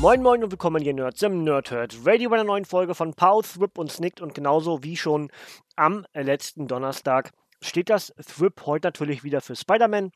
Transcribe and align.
Moin 0.00 0.22
Moin 0.22 0.42
und 0.42 0.50
willkommen 0.50 0.82
hier 0.82 0.94
Nerds 0.94 1.20
im 1.20 1.44
Nerdhurt 1.44 1.94
Radio 2.06 2.30
bei 2.30 2.36
einer 2.36 2.44
neuen 2.44 2.64
Folge 2.64 2.94
von 2.94 3.12
Paul, 3.12 3.42
Thrip 3.42 3.76
und 3.76 3.92
Snicked 3.92 4.22
und 4.22 4.34
genauso 4.34 4.82
wie 4.82 4.96
schon 4.96 5.30
am 5.76 6.06
letzten 6.14 6.66
Donnerstag 6.66 7.32
steht 7.60 7.90
das 7.90 8.06
Thrip 8.26 8.64
heute 8.64 8.86
natürlich 8.86 9.24
wieder 9.24 9.42
für 9.42 9.54
Spider-Man. 9.54 10.10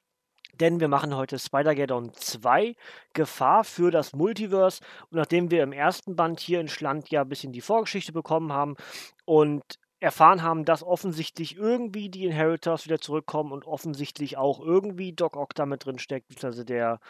Denn 0.58 0.80
wir 0.80 0.88
machen 0.88 1.14
heute 1.14 1.38
Spider-Geddon 1.38 2.14
2, 2.14 2.76
Gefahr 3.12 3.62
für 3.62 3.90
das 3.90 4.14
Multiverse. 4.14 4.82
Und 5.10 5.18
nachdem 5.18 5.50
wir 5.50 5.62
im 5.62 5.72
ersten 5.72 6.16
Band 6.16 6.40
hier 6.40 6.60
in 6.60 6.68
Schland 6.68 7.10
ja 7.10 7.20
ein 7.20 7.28
bisschen 7.28 7.52
die 7.52 7.60
Vorgeschichte 7.60 8.12
bekommen 8.12 8.54
haben 8.54 8.76
und 9.26 9.62
erfahren 10.04 10.42
haben, 10.42 10.64
dass 10.64 10.82
offensichtlich 10.82 11.56
irgendwie 11.56 12.08
die 12.08 12.26
Inheritors 12.26 12.84
wieder 12.84 13.00
zurückkommen 13.00 13.52
und 13.52 13.66
offensichtlich 13.66 14.36
auch 14.36 14.60
irgendwie 14.60 15.12
Doc 15.12 15.36
Ock 15.36 15.54
da 15.54 15.66
mit 15.66 15.84
drin 15.84 15.98
steckt, 15.98 16.28
beziehungsweise 16.28 16.64
der 16.64 17.00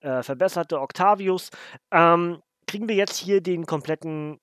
äh, 0.00 0.22
verbesserte 0.22 0.80
Octavius, 0.80 1.50
ähm, 1.92 2.42
kriegen 2.66 2.88
wir 2.88 2.96
jetzt 2.96 3.16
hier 3.16 3.40
den 3.40 3.66
kompletten 3.66 4.40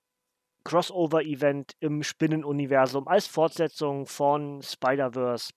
Crossover-Event 0.64 1.74
im 1.80 2.04
Spinnenuniversum 2.04 3.08
als 3.08 3.28
Fortsetzung 3.28 4.06
von 4.06 4.62
Spider-Verse 4.62 5.52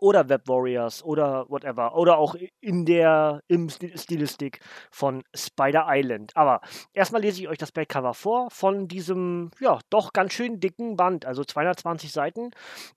oder 0.00 0.28
Web 0.28 0.48
Warriors 0.48 1.02
oder 1.04 1.48
whatever. 1.48 1.96
Oder 1.96 2.18
auch 2.18 2.34
in 2.60 2.84
der 2.86 3.42
im 3.48 3.68
Stilistik 3.68 4.60
von 4.90 5.22
Spider 5.34 5.86
Island. 5.88 6.36
Aber 6.36 6.60
erstmal 6.92 7.22
lese 7.22 7.40
ich 7.42 7.48
euch 7.48 7.58
das 7.58 7.72
Backcover 7.72 8.14
vor 8.14 8.50
von 8.50 8.88
diesem, 8.88 9.50
ja, 9.60 9.78
doch 9.90 10.12
ganz 10.12 10.32
schön 10.32 10.60
dicken 10.60 10.96
Band. 10.96 11.26
Also 11.26 11.44
220 11.44 12.12
Seiten. 12.12 12.50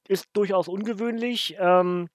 Ist 0.08 0.28
durchaus 0.34 0.68
ungewöhnlich. 0.68 1.56
Ähm, 1.60 2.08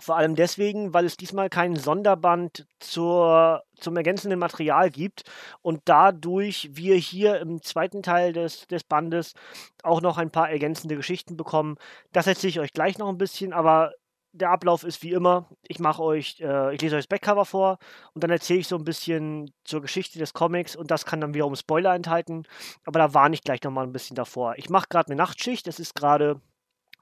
vor 0.00 0.16
allem 0.16 0.36
deswegen, 0.36 0.94
weil 0.94 1.04
es 1.04 1.16
diesmal 1.16 1.50
keinen 1.50 1.74
Sonderband 1.74 2.66
zur, 2.78 3.64
zum 3.76 3.96
ergänzenden 3.96 4.38
Material 4.38 4.90
gibt 4.90 5.24
und 5.60 5.80
dadurch 5.86 6.70
wir 6.72 6.94
hier 6.94 7.40
im 7.40 7.62
zweiten 7.62 8.02
Teil 8.04 8.32
des, 8.32 8.68
des 8.68 8.84
Bandes 8.84 9.34
auch 9.82 10.00
noch 10.00 10.16
ein 10.16 10.30
paar 10.30 10.50
ergänzende 10.50 10.94
Geschichten 10.94 11.36
bekommen. 11.36 11.76
Das 12.12 12.28
erzähle 12.28 12.50
ich 12.50 12.60
euch 12.60 12.72
gleich 12.72 12.98
noch 12.98 13.08
ein 13.08 13.18
bisschen, 13.18 13.52
aber 13.52 13.92
der 14.38 14.50
Ablauf 14.50 14.84
ist 14.84 15.02
wie 15.02 15.12
immer, 15.12 15.48
ich 15.66 15.78
mache 15.78 16.02
euch, 16.02 16.40
äh, 16.40 16.74
ich 16.74 16.80
lese 16.80 16.96
euch 16.96 17.02
das 17.02 17.08
Backcover 17.08 17.44
vor 17.44 17.78
und 18.14 18.24
dann 18.24 18.30
erzähle 18.30 18.60
ich 18.60 18.68
so 18.68 18.76
ein 18.76 18.84
bisschen 18.84 19.52
zur 19.64 19.82
Geschichte 19.82 20.18
des 20.18 20.32
Comics 20.32 20.76
und 20.76 20.90
das 20.90 21.04
kann 21.04 21.20
dann 21.20 21.34
wiederum 21.34 21.56
Spoiler 21.56 21.94
enthalten, 21.94 22.44
aber 22.84 22.98
da 22.98 23.14
warne 23.14 23.34
ich 23.34 23.42
gleich 23.42 23.62
nochmal 23.62 23.86
ein 23.86 23.92
bisschen 23.92 24.16
davor. 24.16 24.54
Ich 24.56 24.70
mache 24.70 24.86
gerade 24.88 25.08
eine 25.08 25.16
Nachtschicht, 25.16 25.66
es 25.66 25.78
ist 25.78 25.94
gerade 25.94 26.40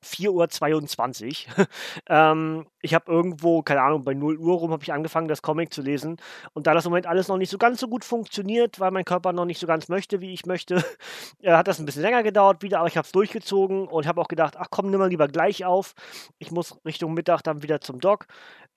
4.22 0.07 1.47
Uhr. 1.59 1.67
ähm, 2.09 2.67
ich 2.81 2.95
habe 2.95 3.11
irgendwo, 3.11 3.63
keine 3.63 3.83
Ahnung, 3.83 4.05
bei 4.05 4.15
0 4.15 4.39
Uhr 4.39 4.59
rum 4.59 4.71
habe 4.71 4.83
ich 4.83 4.93
angefangen, 4.93 5.29
das 5.29 5.43
Comic 5.43 5.73
zu 5.73 5.83
lesen. 5.83 6.17
Und 6.53 6.67
da 6.67 6.75
das 6.75 6.85
im 6.85 6.91
Moment 6.91 7.07
alles 7.07 7.29
noch 7.29 7.37
nicht 7.37 7.51
so 7.51 7.59
ganz 7.59 7.81
so 7.81 7.89
gut 7.89 8.05
funktioniert, 8.05 8.79
weil 8.81 8.91
mein 8.91 9.05
Körper 9.05 9.33
noch 9.33 9.45
nicht 9.45 9.61
so 9.61 9.67
ganz 9.67 9.89
möchte, 9.89 10.21
wie 10.21 10.33
ich 10.33 10.47
möchte, 10.47 10.85
äh, 11.43 11.53
hat 11.53 11.69
das 11.69 11.79
ein 11.79 11.87
bisschen 11.87 12.03
länger 12.03 12.23
gedauert 12.23 12.63
wieder, 12.63 12.79
aber 12.79 12.89
ich 12.89 12.97
habe 12.97 13.07
es 13.07 13.13
durchgezogen 13.13 13.89
und 13.89 14.07
habe 14.07 14.21
auch 14.21 14.29
gedacht, 14.29 14.57
ach 14.57 14.69
komm, 14.71 14.91
nimm 14.91 15.01
mal 15.01 15.09
lieber 15.09 15.29
gleich 15.29 15.65
auf. 15.65 15.95
Ich 16.39 16.51
muss 16.51 16.79
Richtung 16.85 17.15
Mittag 17.15 17.43
dann 17.43 17.63
wieder 17.63 17.81
zum 17.81 18.01
Doc. 18.01 18.27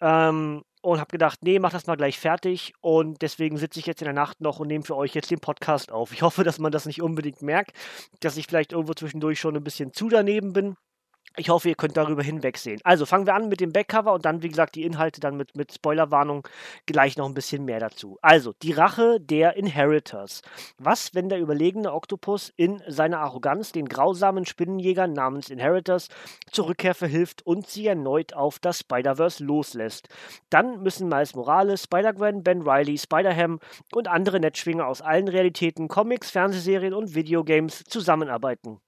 Ähm, 0.01 0.63
und 0.81 0.99
habe 0.99 1.11
gedacht, 1.11 1.39
nee, 1.43 1.59
mach 1.59 1.71
das 1.71 1.87
mal 1.87 1.97
gleich 1.97 2.19
fertig. 2.19 2.73
Und 2.81 3.21
deswegen 3.21 3.57
sitze 3.57 3.79
ich 3.79 3.85
jetzt 3.85 4.01
in 4.01 4.05
der 4.05 4.13
Nacht 4.13 4.41
noch 4.41 4.59
und 4.59 4.67
nehme 4.67 4.85
für 4.85 4.95
euch 4.95 5.13
jetzt 5.13 5.31
den 5.31 5.39
Podcast 5.39 5.91
auf. 5.91 6.13
Ich 6.13 6.21
hoffe, 6.21 6.43
dass 6.43 6.59
man 6.59 6.71
das 6.71 6.85
nicht 6.85 7.01
unbedingt 7.01 7.41
merkt, 7.41 7.71
dass 8.21 8.37
ich 8.37 8.47
vielleicht 8.47 8.71
irgendwo 8.71 8.93
zwischendurch 8.93 9.39
schon 9.39 9.55
ein 9.55 9.63
bisschen 9.63 9.93
zu 9.93 10.09
daneben 10.09 10.53
bin. 10.53 10.75
Ich 11.35 11.49
hoffe, 11.49 11.69
ihr 11.69 11.75
könnt 11.75 11.95
darüber 11.95 12.23
hinwegsehen. 12.23 12.81
Also 12.83 13.05
fangen 13.05 13.25
wir 13.25 13.35
an 13.35 13.49
mit 13.49 13.61
dem 13.61 13.71
Backcover 13.71 14.13
und 14.13 14.25
dann, 14.25 14.41
wie 14.41 14.49
gesagt, 14.49 14.75
die 14.75 14.83
Inhalte 14.83 15.21
dann 15.21 15.37
mit, 15.37 15.55
mit 15.55 15.71
Spoilerwarnung 15.73 16.47
gleich 16.85 17.17
noch 17.17 17.27
ein 17.27 17.33
bisschen 17.33 17.65
mehr 17.65 17.79
dazu. 17.79 18.17
Also, 18.21 18.53
die 18.61 18.73
Rache 18.73 19.19
der 19.21 19.55
Inheritors. 19.55 20.41
Was, 20.79 21.13
wenn 21.13 21.29
der 21.29 21.39
überlegene 21.39 21.93
Oktopus 21.93 22.51
in 22.55 22.81
seiner 22.87 23.19
Arroganz 23.19 23.71
den 23.71 23.87
grausamen 23.87 24.45
Spinnenjägern 24.45 25.13
namens 25.13 25.49
Inheritors 25.49 26.09
zur 26.51 26.67
Rückkehr 26.67 26.95
verhilft 26.95 27.45
und 27.45 27.67
sie 27.67 27.87
erneut 27.87 28.33
auf 28.33 28.59
das 28.59 28.79
Spider-Verse 28.79 29.43
loslässt? 29.43 30.09
Dann 30.49 30.81
müssen 30.81 31.07
Miles 31.07 31.35
Morales, 31.35 31.83
Spider-Gwen, 31.83 32.43
Ben 32.43 32.63
Riley, 32.63 32.97
Spider-Ham 32.97 33.59
und 33.93 34.07
andere 34.07 34.39
Netzschwinger 34.39 34.87
aus 34.87 35.01
allen 35.01 35.27
Realitäten, 35.27 35.87
Comics, 35.87 36.31
Fernsehserien 36.31 36.93
und 36.93 37.13
Videogames 37.15 37.83
zusammenarbeiten. 37.85 38.81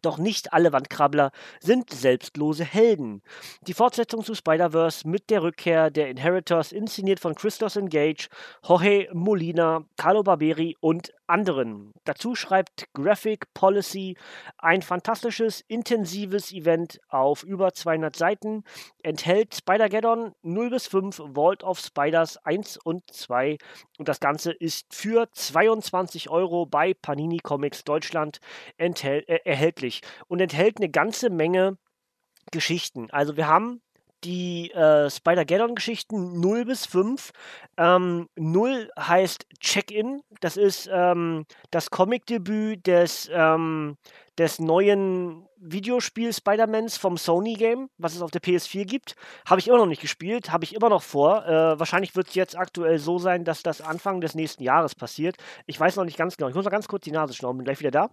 Doch 0.00 0.18
nicht 0.18 0.52
alle 0.52 0.72
Wandkrabbler 0.72 1.30
sind 1.60 1.90
selbstlose 1.90 2.64
Helden. 2.64 3.22
Die 3.62 3.74
Fortsetzung 3.74 4.24
zu 4.24 4.34
Spider-Verse 4.34 5.06
mit 5.06 5.30
der 5.30 5.42
Rückkehr 5.42 5.90
der 5.90 6.08
Inheritors, 6.08 6.72
inszeniert 6.72 7.20
von 7.20 7.34
Christos 7.34 7.76
Engage, 7.76 8.28
Jorge 8.66 9.08
Molina, 9.12 9.84
Carlo 9.96 10.22
Barberi 10.22 10.76
und 10.80 11.12
anderen. 11.26 11.92
Dazu 12.04 12.34
schreibt 12.34 12.92
Graphic 12.94 13.52
Policy 13.54 14.16
ein 14.58 14.82
fantastisches, 14.82 15.62
intensives 15.68 16.52
Event 16.52 17.00
auf 17.08 17.42
über 17.42 17.72
200 17.72 18.14
Seiten, 18.16 18.64
enthält 19.02 19.54
Spider-Geddon 19.54 20.34
0 20.42 20.70
bis 20.70 20.86
5, 20.88 21.22
Vault 21.34 21.64
of 21.64 21.78
Spiders 21.78 22.38
1 22.44 22.78
und 22.78 23.10
2 23.10 23.56
und 23.98 24.08
das 24.08 24.20
Ganze 24.20 24.52
ist 24.52 24.94
für 24.94 25.28
22 25.32 26.28
Euro 26.28 26.66
bei 26.66 26.92
Panini 26.92 27.38
Comics 27.38 27.84
Deutschland 27.84 28.40
enthält, 28.76 29.28
äh, 29.28 29.40
erhältlich 29.44 29.81
und 30.28 30.40
enthält 30.40 30.78
eine 30.78 30.88
ganze 30.90 31.30
Menge 31.30 31.78
Geschichten. 32.50 33.10
Also 33.10 33.36
wir 33.36 33.46
haben 33.46 33.80
die 34.24 34.70
äh, 34.70 35.10
Spider-Geddon-Geschichten 35.10 36.40
0 36.40 36.64
bis 36.64 36.86
5. 36.86 37.32
Ähm, 37.76 38.28
0 38.36 38.90
heißt 38.98 39.46
Check-In. 39.60 40.22
Das 40.40 40.56
ist 40.56 40.88
ähm, 40.92 41.44
das 41.70 41.90
Comic-Debüt 41.90 42.86
des, 42.86 43.28
ähm, 43.32 43.96
des 44.38 44.60
neuen 44.60 45.46
Videospiels 45.56 46.38
Spider-Mans 46.38 46.96
vom 46.96 47.16
Sony-Game, 47.16 47.88
was 47.98 48.14
es 48.14 48.22
auf 48.22 48.30
der 48.30 48.42
PS4 48.42 48.84
gibt. 48.84 49.16
Habe 49.48 49.60
ich 49.60 49.68
immer 49.68 49.78
noch 49.78 49.86
nicht 49.86 50.02
gespielt, 50.02 50.52
habe 50.52 50.64
ich 50.64 50.74
immer 50.74 50.88
noch 50.88 51.02
vor. 51.02 51.44
Äh, 51.46 51.78
wahrscheinlich 51.78 52.14
wird 52.14 52.28
es 52.28 52.34
jetzt 52.34 52.56
aktuell 52.56 52.98
so 52.98 53.18
sein, 53.18 53.44
dass 53.44 53.62
das 53.62 53.80
Anfang 53.80 54.20
des 54.20 54.34
nächsten 54.34 54.62
Jahres 54.62 54.94
passiert. 54.94 55.36
Ich 55.66 55.78
weiß 55.78 55.96
noch 55.96 56.04
nicht 56.04 56.18
ganz 56.18 56.36
genau. 56.36 56.48
Ich 56.48 56.54
muss 56.54 56.64
mal 56.64 56.70
ganz 56.70 56.88
kurz 56.88 57.04
die 57.04 57.12
Nase 57.12 57.34
schnauben. 57.34 57.58
Bin 57.58 57.64
gleich 57.64 57.80
wieder 57.80 57.90
da. 57.90 58.10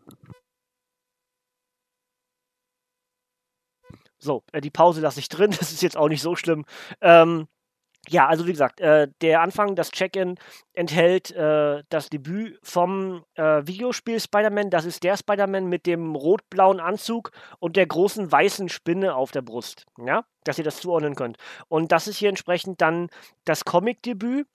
So, 4.20 4.44
äh, 4.52 4.62
die 4.62 4.70
Pause 4.70 5.02
lasse 5.02 5.20
ich 5.20 5.30
drin, 5.30 5.52
das 5.60 5.72
ist 5.72 5.82
jetzt 5.82 5.98
auch 5.98 6.10
nicht 6.10 6.22
so 6.22 6.36
schlimm. 6.36 6.66
Ähm, 7.02 7.48
ja, 8.08 8.28
also 8.28 8.48
wie 8.48 8.52
gesagt, 8.52 8.80
äh, 8.80 9.10
der 9.22 9.42
Anfang, 9.42 9.76
das 9.76 9.92
Check-in, 9.92 10.40
enthält 10.74 11.32
äh, 11.32 11.84
das 11.90 12.10
Debüt 12.10 12.58
vom 12.64 13.24
äh, 13.36 13.62
Videospiel 13.68 14.20
Spider-Man. 14.20 14.70
Das 14.70 14.86
ist 14.86 15.04
der 15.04 15.18
Spider-Man 15.18 15.68
mit 15.68 15.86
dem 15.86 16.16
rot-blauen 16.16 16.80
Anzug 16.80 17.32
und 17.60 17.76
der 17.76 17.86
großen 17.86 18.32
weißen 18.32 18.70
Spinne 18.70 19.16
auf 19.16 19.32
der 19.32 19.42
Brust. 19.42 19.86
Ja, 20.04 20.24
dass 20.44 20.58
ihr 20.58 20.64
das 20.64 20.80
zuordnen 20.80 21.16
könnt. 21.16 21.38
Und 21.68 21.92
das 21.92 22.08
ist 22.08 22.18
hier 22.18 22.30
entsprechend 22.30 22.82
dann 22.82 23.10
das 23.44 23.66
Comic-Debüt. 23.66 24.48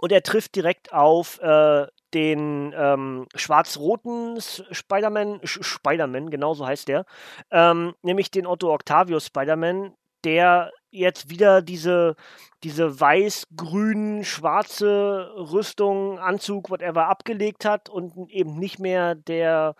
Und 0.00 0.12
er 0.12 0.22
trifft 0.22 0.54
direkt 0.54 0.92
auf 0.92 1.40
äh, 1.40 1.86
den 2.14 2.72
ähm, 2.76 3.26
schwarz-roten 3.34 4.40
Spider-Man, 4.40 5.40
Spider-Man, 5.44 6.30
genau 6.30 6.54
so 6.54 6.66
heißt 6.66 6.88
der, 6.88 7.04
ähm, 7.50 7.94
nämlich 8.02 8.30
den 8.30 8.46
Otto 8.46 8.72
Octavius 8.72 9.26
Spider-Man, 9.26 9.94
der 10.24 10.72
jetzt 10.90 11.30
wieder 11.30 11.62
diese, 11.62 12.16
diese 12.64 13.00
weiß-grün, 13.00 14.24
schwarze 14.24 15.32
Rüstung, 15.36 16.18
Anzug, 16.18 16.70
whatever 16.70 17.06
abgelegt 17.06 17.64
hat 17.64 17.88
und 17.88 18.30
eben 18.30 18.58
nicht 18.58 18.78
mehr 18.78 19.14
der 19.14 19.74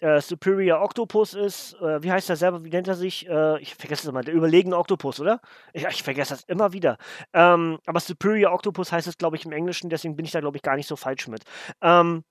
äh, 0.00 0.20
Superior 0.20 0.82
Octopus 0.82 1.34
ist. 1.34 1.74
Äh, 1.74 2.02
wie 2.02 2.10
heißt 2.10 2.30
er 2.30 2.36
selber? 2.36 2.64
Wie 2.64 2.70
nennt 2.70 2.88
er 2.88 2.94
sich? 2.94 3.28
Äh, 3.28 3.60
ich 3.60 3.74
vergesse 3.74 4.02
es 4.02 4.08
immer. 4.08 4.22
Der 4.22 4.34
überlegene 4.34 4.76
Octopus, 4.76 5.20
oder? 5.20 5.40
Ich, 5.72 5.84
ich 5.84 6.02
vergesse 6.02 6.34
das 6.34 6.44
immer 6.44 6.72
wieder. 6.72 6.96
Ähm, 7.32 7.78
aber 7.86 8.00
Superior 8.00 8.52
Octopus 8.52 8.92
heißt 8.92 9.06
es, 9.06 9.18
glaube 9.18 9.36
ich, 9.36 9.44
im 9.44 9.52
Englischen, 9.52 9.90
deswegen 9.90 10.16
bin 10.16 10.24
ich 10.24 10.32
da, 10.32 10.40
glaube 10.40 10.56
ich, 10.56 10.62
gar 10.62 10.76
nicht 10.76 10.88
so 10.88 10.96
falsch 10.96 11.28
mit. 11.28 11.44
Ähm, 11.82 12.24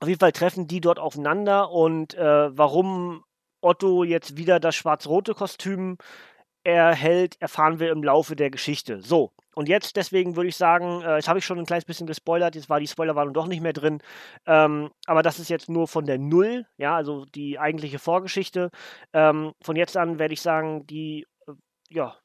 auf 0.00 0.08
jeden 0.08 0.20
Fall 0.20 0.32
treffen 0.32 0.66
die 0.66 0.80
dort 0.80 0.98
aufeinander 0.98 1.70
und 1.70 2.14
äh, 2.14 2.56
warum 2.56 3.24
Otto 3.60 4.04
jetzt 4.04 4.36
wieder 4.36 4.60
das 4.60 4.74
schwarz-rote 4.74 5.34
Kostüm 5.34 5.98
erhält, 6.64 7.40
erfahren 7.40 7.78
wir 7.80 7.90
im 7.90 8.02
Laufe 8.02 8.36
der 8.36 8.50
Geschichte. 8.50 9.00
So, 9.00 9.32
und 9.54 9.68
jetzt, 9.68 9.96
deswegen 9.96 10.36
würde 10.36 10.48
ich 10.48 10.56
sagen, 10.56 11.02
äh, 11.02 11.16
jetzt 11.16 11.28
habe 11.28 11.38
ich 11.38 11.44
schon 11.44 11.58
ein 11.58 11.66
kleines 11.66 11.84
bisschen 11.84 12.06
gespoilert, 12.06 12.54
jetzt 12.54 12.68
war 12.68 12.80
die 12.80 12.86
Spoilerwarnung 12.86 13.34
doch 13.34 13.46
nicht 13.46 13.62
mehr 13.62 13.72
drin. 13.72 14.00
Ähm, 14.46 14.90
aber 15.06 15.22
das 15.22 15.38
ist 15.38 15.50
jetzt 15.50 15.68
nur 15.68 15.88
von 15.88 16.06
der 16.06 16.18
Null, 16.18 16.66
ja, 16.76 16.94
also 16.96 17.24
die 17.26 17.58
eigentliche 17.58 17.98
Vorgeschichte. 17.98 18.70
Ähm, 19.12 19.52
von 19.62 19.76
jetzt 19.76 19.96
an 19.96 20.18
werde 20.18 20.34
ich 20.34 20.40
sagen, 20.40 20.86
die, 20.86 21.26
äh, 21.46 21.52
ja, 21.90 22.16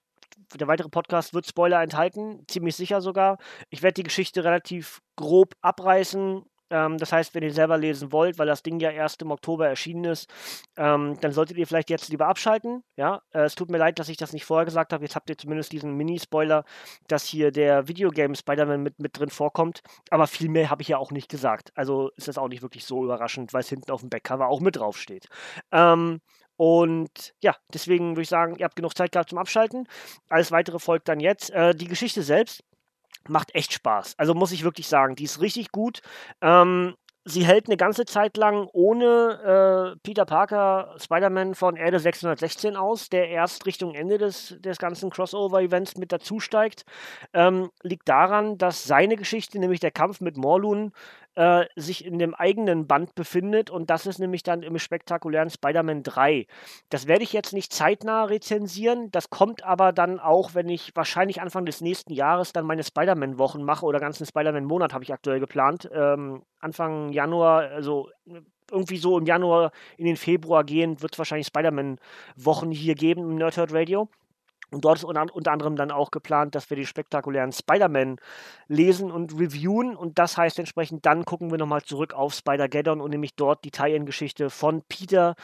der 0.53 0.67
weitere 0.67 0.89
Podcast 0.89 1.33
wird 1.33 1.47
Spoiler 1.47 1.81
enthalten, 1.81 2.45
ziemlich 2.47 2.75
sicher 2.75 3.01
sogar. 3.01 3.37
Ich 3.69 3.81
werde 3.81 3.95
die 3.95 4.03
Geschichte 4.03 4.43
relativ 4.43 5.01
grob 5.15 5.55
abreißen, 5.61 6.43
ähm, 6.75 6.97
das 6.97 7.13
heißt, 7.13 7.33
wenn 7.33 7.43
ihr 7.43 7.53
selber 7.53 7.77
lesen 7.77 8.11
wollt, 8.11 8.37
weil 8.37 8.47
das 8.47 8.61
Ding 8.61 8.79
ja 8.81 8.91
erst 8.91 9.21
im 9.21 9.31
Oktober 9.31 9.67
erschienen 9.67 10.03
ist, 10.03 10.29
ähm, 10.75 11.17
dann 11.21 11.31
solltet 11.31 11.57
ihr 11.57 11.65
vielleicht 11.65 11.89
jetzt 11.89 12.09
lieber 12.09 12.27
abschalten. 12.27 12.83
Ja, 12.97 13.21
äh, 13.31 13.43
es 13.43 13.55
tut 13.55 13.71
mir 13.71 13.77
leid, 13.77 13.97
dass 13.97 14.09
ich 14.09 14.17
das 14.17 14.33
nicht 14.33 14.43
vorher 14.43 14.65
gesagt 14.65 14.91
habe. 14.91 15.03
Jetzt 15.05 15.15
habt 15.15 15.29
ihr 15.29 15.37
zumindest 15.37 15.71
diesen 15.71 15.95
Mini-Spoiler, 15.95 16.65
dass 17.07 17.23
hier 17.23 17.51
der 17.51 17.87
Videogame 17.87 18.35
Spider-Man 18.35 18.83
mit, 18.83 18.99
mit 18.99 19.17
drin 19.17 19.29
vorkommt. 19.29 19.81
Aber 20.09 20.27
viel 20.27 20.49
mehr 20.49 20.69
habe 20.69 20.81
ich 20.81 20.89
ja 20.89 20.97
auch 20.97 21.11
nicht 21.11 21.29
gesagt. 21.29 21.71
Also 21.75 22.11
ist 22.17 22.27
das 22.27 22.37
auch 22.37 22.49
nicht 22.49 22.61
wirklich 22.61 22.83
so 22.83 23.03
überraschend, 23.05 23.53
weil 23.53 23.61
es 23.61 23.69
hinten 23.69 23.91
auf 23.91 24.01
dem 24.01 24.09
Backcover 24.09 24.47
auch 24.49 24.59
mit 24.59 24.75
drauf 24.75 24.97
steht. 24.97 25.27
Ähm, 25.71 26.19
und 26.57 27.33
ja, 27.41 27.55
deswegen 27.73 28.11
würde 28.11 28.21
ich 28.21 28.29
sagen, 28.29 28.55
ihr 28.57 28.65
habt 28.65 28.75
genug 28.75 28.97
Zeit 28.97 29.11
gehabt 29.11 29.29
zum 29.29 29.39
Abschalten. 29.39 29.87
Alles 30.29 30.51
weitere 30.51 30.79
folgt 30.79 31.07
dann 31.07 31.19
jetzt. 31.19 31.51
Äh, 31.51 31.73
die 31.73 31.87
Geschichte 31.87 32.21
selbst 32.21 32.63
macht 33.29 33.53
echt 33.55 33.73
Spaß. 33.73 34.15
Also 34.17 34.33
muss 34.33 34.51
ich 34.51 34.63
wirklich 34.63 34.87
sagen, 34.87 35.15
die 35.15 35.23
ist 35.23 35.41
richtig 35.41 35.71
gut. 35.71 36.01
Ähm, 36.41 36.95
sie 37.25 37.43
hält 37.43 37.67
eine 37.67 37.75
ganze 37.75 38.05
Zeit 38.05 38.37
lang 38.37 38.69
ohne 38.71 39.95
äh, 39.95 39.99
Peter 40.03 40.25
Parker 40.25 40.95
Spider-Man 40.97 41.55
von 41.55 41.75
Erde 41.75 41.99
616 41.99 42.75
aus, 42.75 43.09
der 43.09 43.29
erst 43.29 43.65
Richtung 43.65 43.95
Ende 43.95 44.19
des, 44.19 44.55
des 44.59 44.77
ganzen 44.77 45.09
Crossover-Events 45.09 45.97
mit 45.97 46.11
dazu 46.11 46.39
steigt. 46.39 46.85
Ähm, 47.33 47.71
liegt 47.81 48.07
daran, 48.07 48.57
dass 48.57 48.83
seine 48.83 49.15
Geschichte, 49.15 49.59
nämlich 49.59 49.79
der 49.79 49.91
Kampf 49.91 50.21
mit 50.21 50.37
Morlun, 50.37 50.91
äh, 51.35 51.65
sich 51.75 52.05
in 52.05 52.19
dem 52.19 52.33
eigenen 52.33 52.87
Band 52.87 53.15
befindet 53.15 53.69
und 53.69 53.89
das 53.89 54.05
ist 54.05 54.19
nämlich 54.19 54.43
dann 54.43 54.63
im 54.63 54.77
spektakulären 54.79 55.49
Spider-Man 55.49 56.03
3. 56.03 56.47
Das 56.89 57.07
werde 57.07 57.23
ich 57.23 57.33
jetzt 57.33 57.53
nicht 57.53 57.73
zeitnah 57.73 58.25
rezensieren, 58.25 59.11
das 59.11 59.29
kommt 59.29 59.63
aber 59.63 59.91
dann 59.91 60.19
auch, 60.19 60.55
wenn 60.55 60.69
ich 60.69 60.95
wahrscheinlich 60.95 61.41
Anfang 61.41 61.65
des 61.65 61.81
nächsten 61.81 62.13
Jahres 62.13 62.53
dann 62.53 62.65
meine 62.65 62.83
Spider-Man-Wochen 62.83 63.63
mache 63.63 63.85
oder 63.85 63.99
ganzen 63.99 64.25
Spider-Man-Monat 64.25 64.93
habe 64.93 65.03
ich 65.03 65.13
aktuell 65.13 65.39
geplant. 65.39 65.89
Ähm, 65.93 66.43
Anfang 66.59 67.11
Januar, 67.11 67.69
also 67.69 68.09
irgendwie 68.71 68.97
so 68.97 69.17
im 69.17 69.25
Januar 69.25 69.71
in 69.97 70.05
den 70.05 70.17
Februar 70.17 70.63
gehend, 70.63 71.01
wird 71.01 71.13
es 71.13 71.19
wahrscheinlich 71.19 71.47
Spider-Man-Wochen 71.47 72.71
hier 72.71 72.95
geben 72.95 73.21
im 73.21 73.35
Nerdhurt 73.35 73.73
Radio. 73.73 74.09
Und 74.75 74.83
dort 74.83 74.97
ist 74.97 75.05
unter 75.05 75.51
anderem 75.53 75.77
dann 75.77 75.89
auch 75.89 76.11
geplant, 76.11 76.53
dass 76.53 76.69
wir 76.69 76.75
die 76.75 76.85
spektakulären 76.85 77.53
Spider-Man 77.53 78.17
lesen 78.67 79.09
und 79.09 79.31
reviewen. 79.39 79.95
Und 79.95 80.19
das 80.19 80.37
heißt 80.37 80.59
entsprechend, 80.59 81.05
dann 81.05 81.23
gucken 81.23 81.49
wir 81.49 81.57
nochmal 81.57 81.83
zurück 81.83 82.13
auf 82.13 82.33
Spider-Geddon 82.33 82.99
und 82.99 83.11
nämlich 83.11 83.35
dort 83.35 83.63
die 83.63 83.71
Tie-In-Geschichte 83.71 84.49
von 84.49 84.83
Peter, 84.89 85.35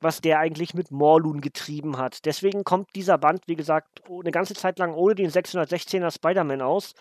was 0.00 0.20
der 0.20 0.40
eigentlich 0.40 0.74
mit 0.74 0.90
Morlun 0.90 1.40
getrieben 1.40 1.98
hat. 1.98 2.24
Deswegen 2.24 2.64
kommt 2.64 2.88
dieser 2.96 3.16
Band, 3.16 3.42
wie 3.46 3.54
gesagt, 3.54 4.02
eine 4.10 4.32
ganze 4.32 4.54
Zeit 4.54 4.80
lang 4.80 4.92
ohne 4.92 5.14
den 5.14 5.30
616er 5.30 6.12
Spider-Man 6.12 6.60
aus. 6.60 6.94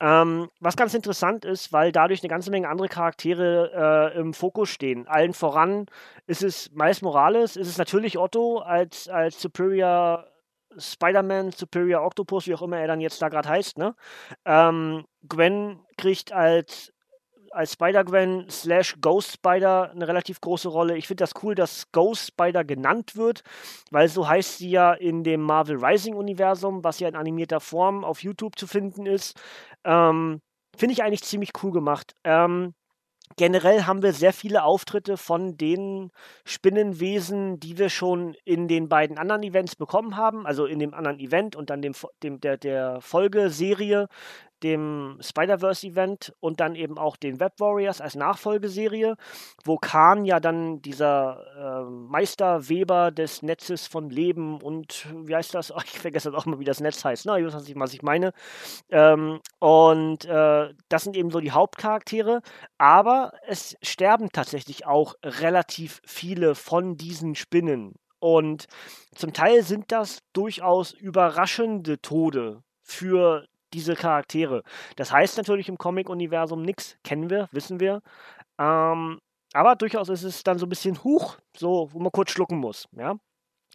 Ähm, 0.00 0.48
was 0.58 0.74
ganz 0.74 0.94
interessant 0.94 1.44
ist, 1.44 1.72
weil 1.72 1.92
dadurch 1.92 2.24
eine 2.24 2.28
ganze 2.28 2.50
Menge 2.50 2.68
andere 2.68 2.88
Charaktere 2.88 4.12
äh, 4.12 4.18
im 4.18 4.34
Fokus 4.34 4.68
stehen. 4.68 5.06
Allen 5.06 5.32
voran 5.32 5.86
ist 6.26 6.42
es 6.42 6.72
Miles 6.72 7.02
Morales, 7.02 7.54
ist 7.54 7.68
es 7.68 7.78
natürlich 7.78 8.18
Otto 8.18 8.58
als, 8.58 9.08
als 9.08 9.40
Superior 9.40 10.26
Spider-Man, 10.78 11.52
Superior 11.52 12.04
Octopus, 12.04 12.46
wie 12.46 12.54
auch 12.54 12.62
immer 12.62 12.78
er 12.78 12.86
dann 12.86 13.00
jetzt 13.00 13.20
da 13.22 13.28
gerade 13.28 13.48
heißt, 13.48 13.78
ne? 13.78 13.94
Ähm, 14.44 15.04
Gwen 15.28 15.80
kriegt 15.96 16.32
als 16.32 16.92
als 17.56 17.72
Spider-Gwen 17.72 18.50
slash 18.50 18.96
Ghost 19.00 19.32
Spider 19.32 19.90
eine 19.90 20.06
relativ 20.06 20.40
große 20.42 20.68
Rolle. 20.68 20.96
Ich 20.98 21.06
finde 21.06 21.22
das 21.22 21.32
cool, 21.42 21.54
dass 21.54 21.90
Ghost 21.90 22.26
Spider 22.28 22.64
genannt 22.64 23.16
wird, 23.16 23.42
weil 23.90 24.08
so 24.08 24.28
heißt 24.28 24.58
sie 24.58 24.70
ja 24.70 24.92
in 24.92 25.24
dem 25.24 25.40
Marvel 25.40 25.82
Rising-Universum, 25.82 26.84
was 26.84 27.00
ja 27.00 27.08
in 27.08 27.16
animierter 27.16 27.60
Form 27.60 28.04
auf 28.04 28.22
YouTube 28.22 28.58
zu 28.58 28.66
finden 28.66 29.06
ist. 29.06 29.40
Ähm, 29.84 30.42
finde 30.76 30.92
ich 30.92 31.02
eigentlich 31.02 31.22
ziemlich 31.22 31.52
cool 31.62 31.72
gemacht. 31.72 32.14
Ähm, 32.24 32.74
generell 33.36 33.84
haben 33.84 34.02
wir 34.02 34.12
sehr 34.12 34.32
viele 34.32 34.62
Auftritte 34.64 35.16
von 35.16 35.56
den 35.56 36.10
Spinnenwesen, 36.44 37.58
die 37.58 37.78
wir 37.78 37.90
schon 37.90 38.36
in 38.44 38.68
den 38.68 38.88
beiden 38.88 39.18
anderen 39.18 39.42
Events 39.42 39.76
bekommen 39.76 40.16
haben, 40.16 40.46
also 40.46 40.66
in 40.66 40.78
dem 40.78 40.94
anderen 40.94 41.18
Event 41.18 41.56
und 41.56 41.70
dann 41.70 41.82
dem, 41.82 41.94
dem 42.22 42.40
der, 42.40 42.56
der 42.56 43.00
Folgeserie 43.00 44.08
dem 44.62 45.18
Spider-Verse-Event 45.20 46.34
und 46.40 46.60
dann 46.60 46.74
eben 46.74 46.98
auch 46.98 47.16
den 47.16 47.40
Web 47.40 47.54
Warriors 47.58 48.00
als 48.00 48.14
Nachfolgeserie, 48.14 49.16
wo 49.64 49.76
Khan 49.76 50.24
ja 50.24 50.40
dann 50.40 50.80
dieser 50.82 51.44
äh, 51.56 51.90
Meisterweber 51.90 53.10
des 53.10 53.42
Netzes 53.42 53.86
von 53.86 54.10
Leben 54.10 54.60
und 54.60 55.06
wie 55.24 55.34
heißt 55.34 55.54
das? 55.54 55.66
Oh, 55.76 55.80
ich 55.84 55.98
vergesse 55.98 56.30
das 56.30 56.40
auch 56.40 56.46
mal, 56.46 56.58
wie 56.58 56.64
das 56.64 56.80
Netz 56.80 57.04
heißt. 57.04 57.26
Ne? 57.26 57.38
Ich 57.38 57.46
weiß 57.46 57.66
nicht, 57.66 57.78
was 57.78 57.92
ich 57.92 58.02
meine. 58.02 58.32
Ähm, 58.88 59.40
und 59.58 60.24
äh, 60.24 60.72
das 60.88 61.04
sind 61.04 61.16
eben 61.16 61.30
so 61.30 61.40
die 61.40 61.50
Hauptcharaktere, 61.50 62.40
aber 62.78 63.32
es 63.46 63.76
sterben 63.82 64.30
tatsächlich 64.32 64.86
auch 64.86 65.14
relativ 65.22 66.00
viele 66.06 66.54
von 66.54 66.96
diesen 66.96 67.34
Spinnen. 67.34 67.94
Und 68.18 68.66
zum 69.14 69.32
Teil 69.32 69.62
sind 69.62 69.92
das 69.92 70.20
durchaus 70.32 70.92
überraschende 70.92 72.00
Tode 72.00 72.62
für 72.82 73.46
diese 73.72 73.94
Charaktere. 73.94 74.62
Das 74.96 75.12
heißt 75.12 75.36
natürlich 75.36 75.68
im 75.68 75.78
Comic-Universum 75.78 76.62
nichts, 76.62 76.96
kennen 77.04 77.30
wir, 77.30 77.48
wissen 77.52 77.80
wir. 77.80 78.02
Ähm, 78.58 79.20
aber 79.52 79.76
durchaus 79.76 80.08
ist 80.08 80.22
es 80.22 80.42
dann 80.42 80.58
so 80.58 80.66
ein 80.66 80.68
bisschen 80.68 81.02
Huch, 81.04 81.38
so, 81.56 81.88
wo 81.92 81.98
man 81.98 82.12
kurz 82.12 82.30
schlucken 82.30 82.58
muss, 82.58 82.88
ja. 82.92 83.16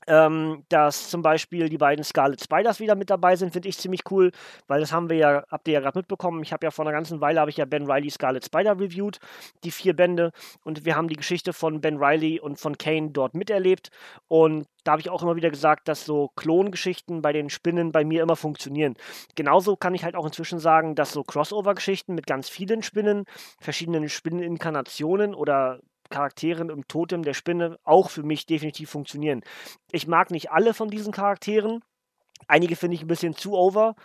Ähm, 0.07 0.63
dass 0.69 1.09
zum 1.09 1.21
Beispiel 1.21 1.69
die 1.69 1.77
beiden 1.77 2.03
Scarlet 2.03 2.42
Spiders 2.42 2.80
wieder 2.80 2.95
mit 2.95 3.12
dabei 3.12 3.36
sind, 3.36 3.53
finde 3.53 3.69
ich 3.69 3.77
ziemlich 3.77 4.01
cool, 4.09 4.31
weil 4.68 4.80
das 4.80 4.92
haben 4.92 5.09
wir 5.09 5.18
ja, 5.18 5.44
habt 5.50 5.68
ihr 5.68 5.75
ja 5.75 5.80
gerade 5.80 6.00
mitbekommen. 6.00 6.42
Ich 6.42 6.51
habe 6.51 6.65
ja 6.65 6.71
vor 6.71 6.86
einer 6.86 6.92
ganzen 6.92 7.21
Weile 7.21 7.39
habe 7.39 7.51
ich 7.51 7.57
ja 7.57 7.65
Ben 7.65 7.89
Riley 7.89 8.09
Scarlet 8.09 8.44
Spider 8.44 8.80
reviewed, 8.80 9.19
die 9.63 9.69
vier 9.69 9.95
Bände, 9.95 10.31
und 10.63 10.86
wir 10.86 10.95
haben 10.95 11.07
die 11.07 11.15
Geschichte 11.15 11.53
von 11.53 11.81
Ben 11.81 11.98
Riley 11.98 12.39
und 12.39 12.59
von 12.59 12.77
Kane 12.77 13.12
dort 13.12 13.36
miterlebt. 13.36 13.92
Und 14.27 14.68
da 14.83 14.94
habe 14.94 15.01
ich 15.01 15.09
auch 15.09 15.21
immer 15.21 15.36
wieder 15.36 15.50
gesagt, 15.51 15.88
dass 15.88 16.06
so 16.06 16.30
Klongeschichten 16.36 17.21
bei 17.21 17.33
den 17.33 17.50
Spinnen 17.50 17.92
bei 17.92 18.03
mir 18.03 18.24
immer 18.24 18.36
funktionieren. 18.36 18.95
Genauso 19.36 19.75
kann 19.75 19.93
ich 19.93 20.03
halt 20.03 20.15
auch 20.15 20.25
inzwischen 20.25 20.60
sagen, 20.60 20.96
dass 20.96 21.12
so 21.12 21.24
Crossover-Geschichten 21.24 22.15
mit 22.15 22.25
ganz 22.25 22.50
vielen 22.50 22.81
Spinnen, 22.81 23.25
verschiedenen 23.60 24.10
Spinneninkarnationen 24.10 25.36
oder 25.36 25.79
Charakteren 26.12 26.70
im 26.70 26.88
Totem 26.88 27.24
der 27.24 27.34
Spinne 27.34 27.80
auch 27.84 28.12
für 28.12 28.24
mich 28.24 28.46
definitiv 28.46 28.91
funktionieren. 28.91 29.41
Ich 29.91 30.08
mag 30.08 30.30
nicht 30.30 30.51
alle 30.51 30.75
von 30.75 30.89
diesen 30.89 31.12
Charakteren. 31.12 31.84
Einige 32.48 32.75
finde 32.75 32.96
ich 32.96 33.01
ein 33.01 33.08
bisschen 33.08 33.36
zu 33.36 33.53
over. 33.53 33.96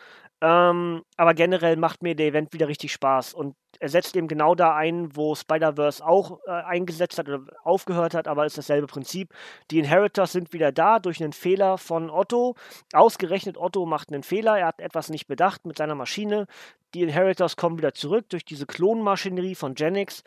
Ähm, 0.43 1.03
aber 1.17 1.33
generell 1.33 1.77
macht 1.77 2.03
mir 2.03 2.15
der 2.15 2.27
Event 2.27 2.53
wieder 2.53 2.69
richtig 2.69 2.93
Spaß 2.93 3.33
und 3.33 3.57
er 3.81 3.89
setzt 3.89 4.17
eben 4.17 4.29
genau 4.29 4.55
da 4.55 4.75
ein, 4.75 5.17
wo 5.17 5.35
Spider-Verse 5.35 6.07
auch 6.07 6.41
äh, 6.47 6.51
eingesetzt 6.51 7.19
hat 7.19 7.29
oder 7.29 7.41
aufgehört 7.65 8.13
hat, 8.13 8.29
aber 8.29 8.45
ist 8.45 8.59
dasselbe 8.59 8.87
Prinzip. 8.87 9.33
Die 9.71 9.79
Inheritors 9.79 10.33
sind 10.33 10.53
wieder 10.53 10.73
da 10.73 10.99
durch 10.99 11.23
einen 11.23 11.33
Fehler 11.33 11.79
von 11.79 12.11
Otto. 12.11 12.55
Ausgerechnet 12.93 13.57
Otto 13.57 13.87
macht 13.87 14.13
einen 14.13 14.23
Fehler, 14.23 14.59
er 14.59 14.67
hat 14.67 14.81
etwas 14.81 15.09
nicht 15.09 15.27
bedacht 15.27 15.65
mit 15.65 15.79
seiner 15.79 15.95
Maschine. 15.95 16.47
Die 16.93 17.03
Inheritors 17.03 17.57
kommen 17.57 17.79
wieder 17.79 17.95
zurück 17.95 18.27
durch 18.29 18.45
diese 18.45 18.67
Klonmaschinerie 18.67 19.55
von 19.55 19.75
Genix 19.75 20.23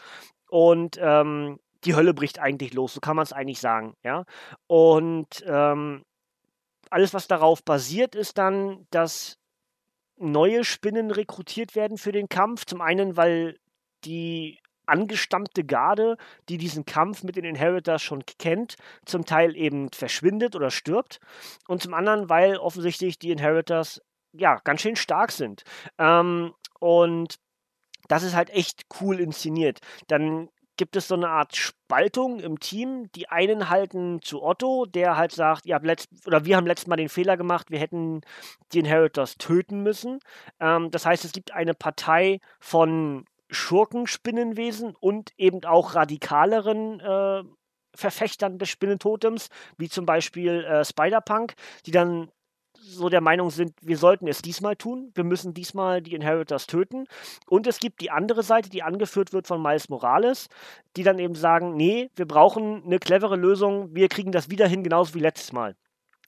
und 0.49 0.97
ähm, 0.99 1.59
die 1.85 1.95
Hölle 1.95 2.13
bricht 2.13 2.39
eigentlich 2.39 2.73
los, 2.73 2.93
so 2.93 2.99
kann 2.99 3.15
man 3.15 3.23
es 3.23 3.33
eigentlich 3.33 3.59
sagen, 3.59 3.95
ja. 4.03 4.25
Und 4.67 5.43
ähm, 5.45 6.03
alles, 6.89 7.13
was 7.13 7.27
darauf 7.27 7.63
basiert, 7.63 8.15
ist 8.15 8.37
dann, 8.37 8.85
dass 8.89 9.37
neue 10.17 10.63
Spinnen 10.63 11.11
rekrutiert 11.11 11.75
werden 11.75 11.97
für 11.97 12.11
den 12.11 12.27
Kampf. 12.29 12.65
Zum 12.65 12.81
einen, 12.81 13.15
weil 13.15 13.57
die 14.03 14.59
angestammte 14.85 15.63
Garde, 15.63 16.17
die 16.49 16.57
diesen 16.57 16.85
Kampf 16.85 17.23
mit 17.23 17.35
den 17.35 17.45
Inheritors 17.45 18.01
schon 18.01 18.23
kennt, 18.39 18.75
zum 19.05 19.23
Teil 19.25 19.55
eben 19.55 19.91
verschwindet 19.91 20.55
oder 20.55 20.71
stirbt. 20.71 21.19
Und 21.67 21.83
zum 21.83 21.93
anderen, 21.93 22.29
weil 22.29 22.57
offensichtlich 22.57 23.19
die 23.19 23.31
Inheritors 23.31 24.01
ja 24.33 24.59
ganz 24.63 24.81
schön 24.81 24.95
stark 24.95 25.31
sind. 25.31 25.63
Ähm, 25.97 26.53
und 26.79 27.35
das 28.07 28.23
ist 28.23 28.35
halt 28.35 28.49
echt 28.49 28.85
cool 28.99 29.19
inszeniert. 29.19 29.79
Dann 30.07 30.49
gibt 30.79 30.95
es 30.95 31.09
so 31.09 31.15
eine 31.15 31.27
Art 31.27 31.57
Spaltung 31.57 32.39
im 32.39 32.57
Team. 32.59 33.11
Die 33.11 33.27
einen 33.27 33.69
halten 33.69 34.21
zu 34.21 34.41
Otto, 34.41 34.85
der 34.85 35.17
halt 35.17 35.33
sagt, 35.33 35.65
ihr 35.65 35.75
habt 35.75 35.85
letzt, 35.85 36.07
oder 36.25 36.45
wir 36.45 36.55
haben 36.55 36.65
letztes 36.65 36.87
Mal 36.87 36.95
den 36.95 37.09
Fehler 37.09 37.35
gemacht, 37.35 37.69
wir 37.69 37.79
hätten 37.79 38.21
die 38.71 38.79
Inheritors 38.79 39.37
töten 39.37 39.83
müssen. 39.83 40.19
Ähm, 40.61 40.89
das 40.89 41.05
heißt, 41.05 41.25
es 41.25 41.33
gibt 41.33 41.53
eine 41.53 41.73
Partei 41.73 42.39
von 42.61 43.25
Schurkenspinnenwesen 43.49 44.95
und 44.95 45.31
eben 45.37 45.65
auch 45.65 45.95
radikaleren 45.95 47.01
äh, 47.01 47.43
Verfechtern 47.93 48.57
des 48.57 48.69
Spinnentotems, 48.69 49.49
wie 49.77 49.89
zum 49.89 50.05
Beispiel 50.05 50.63
äh, 50.63 50.85
Spider-Punk, 50.85 51.55
die 51.85 51.91
dann 51.91 52.31
so 52.81 53.09
der 53.09 53.21
Meinung 53.21 53.49
sind, 53.49 53.73
wir 53.81 53.97
sollten 53.97 54.27
es 54.27 54.41
diesmal 54.41 54.75
tun, 54.75 55.11
wir 55.15 55.23
müssen 55.23 55.53
diesmal 55.53 56.01
die 56.01 56.13
Inheritors 56.13 56.67
töten. 56.67 57.05
Und 57.47 57.67
es 57.67 57.79
gibt 57.79 58.01
die 58.01 58.11
andere 58.11 58.43
Seite, 58.43 58.69
die 58.69 58.83
angeführt 58.83 59.33
wird 59.33 59.47
von 59.47 59.61
Miles 59.61 59.89
Morales, 59.89 60.47
die 60.95 61.03
dann 61.03 61.19
eben 61.19 61.35
sagen, 61.35 61.75
nee, 61.75 62.09
wir 62.15 62.25
brauchen 62.25 62.83
eine 62.83 62.99
clevere 62.99 63.35
Lösung, 63.35 63.93
wir 63.93 64.09
kriegen 64.09 64.31
das 64.31 64.49
wieder 64.49 64.67
hin, 64.67 64.83
genauso 64.83 65.13
wie 65.13 65.19
letztes 65.19 65.51
Mal. 65.51 65.75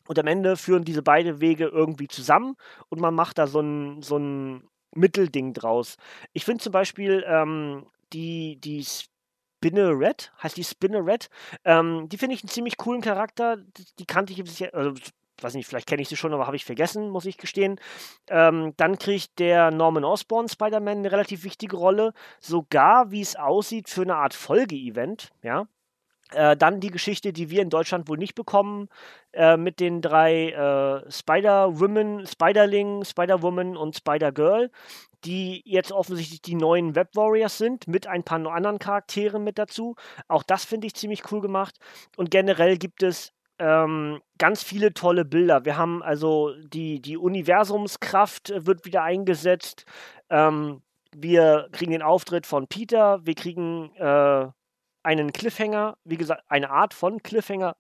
Und 0.08 0.20
am 0.20 0.28
Ende 0.28 0.58
führen 0.58 0.84
diese 0.84 1.04
beiden 1.04 1.42
Wege 1.42 1.66
irgendwie 1.66 2.08
zusammen 2.08 2.56
und 2.90 3.00
man 3.00 3.14
macht 3.14 3.38
da 3.38 3.48
so 3.48 3.60
ein, 3.60 4.02
so 4.02 4.18
ein 4.18 4.64
Mittelding 4.94 5.54
draus. 5.54 5.98
Ich 6.34 6.46
finde 6.46 6.64
zum 6.64 6.72
Beispiel 6.72 7.24
ähm, 7.28 7.86
die, 8.14 8.58
die 8.58 8.84
Spinneret, 8.84 10.34
heißt 10.42 10.58
die 10.58 10.64
Spinneret, 10.64 11.30
ähm, 11.64 12.10
die 12.10 12.18
finde 12.18 12.36
ich 12.36 12.44
einen 12.44 12.50
ziemlich 12.50 12.78
coolen 12.78 13.02
Charakter. 13.02 13.58
Die, 14.00 14.06
kannte 14.06 14.34
ich 14.34 14.74
also 14.74 14.94
weiß 15.44 15.54
nicht, 15.56 15.68
vielleicht 15.68 15.88
kenne 15.88 16.02
ich 16.02 16.10
sie 16.10 16.18
schon, 16.18 16.34
aber 16.34 16.48
habe 16.48 16.56
ich 16.56 16.66
vergessen, 16.66 17.10
muss 17.10 17.26
ich 17.26 17.38
gestehen. 17.38 17.80
Ähm, 18.30 18.74
dann 18.78 18.98
kriegt 18.98 19.40
der 19.40 19.72
Norman 19.72 20.04
Osborn 20.04 20.50
Spider-Man 20.50 21.00
eine 21.00 21.12
relativ 21.12 21.44
wichtige 21.44 21.78
Rolle, 21.78 22.14
sogar 22.40 23.12
wie 23.12 23.22
es 23.22 23.36
aussieht 23.36 23.90
für 23.90 24.02
eine 24.02 24.16
Art 24.16 24.34
Folge-Event, 24.34 25.32
ja. 25.44 25.68
Äh, 26.34 26.56
dann 26.56 26.80
die 26.80 26.92
Geschichte, 26.92 27.34
die 27.34 27.50
wir 27.50 27.62
in 27.62 27.70
Deutschland 27.70 28.08
wohl 28.08 28.18
nicht 28.18 28.36
bekommen, 28.36 28.88
äh, 29.34 29.58
mit 29.58 29.80
den 29.82 30.02
drei 30.02 30.52
äh, 30.52 31.12
Spider-Women, 31.12 32.26
Spiderling, 32.26 33.04
Spider-Woman 33.04 33.76
und 33.76 33.98
Spider-Girl, 33.98 34.72
die 35.26 35.62
jetzt 35.66 35.92
offensichtlich 35.92 36.42
die 36.42 36.56
neuen 36.56 36.96
Web-Warriors 36.96 37.58
sind, 37.58 37.88
mit 37.88 38.08
ein 38.08 38.24
paar 38.24 38.46
anderen 38.48 38.80
Charakteren 38.80 39.44
mit 39.44 39.58
dazu. 39.58 39.96
Auch 40.30 40.44
das 40.44 40.64
finde 40.64 40.88
ich 40.88 40.96
ziemlich 40.96 41.32
cool 41.32 41.42
gemacht. 41.42 41.78
Und 42.16 42.32
generell 42.32 42.78
gibt 42.78 43.04
es 43.04 43.34
ähm, 43.62 44.22
ganz 44.40 44.64
viele 44.64 44.94
tolle 44.94 45.24
Bilder. 45.24 45.66
Wir 45.66 45.78
haben 45.78 46.02
also 46.02 46.54
die, 46.64 47.00
die 47.00 47.16
Universumskraft 47.16 48.52
wird 48.66 48.86
wieder 48.86 49.04
eingesetzt. 49.04 49.86
Ähm, 50.32 50.82
wir 51.16 51.70
kriegen 51.72 51.92
den 51.92 52.02
Auftritt 52.02 52.48
von 52.48 52.68
Peter. 52.68 53.24
Wir 53.24 53.36
kriegen 53.36 53.94
äh, 53.98 54.48
einen 55.04 55.32
Cliffhanger, 55.32 55.96
wie 56.04 56.18
gesagt, 56.18 56.44
eine 56.48 56.72
Art 56.72 56.96
von 56.96 57.22
Cliffhanger 57.22 57.76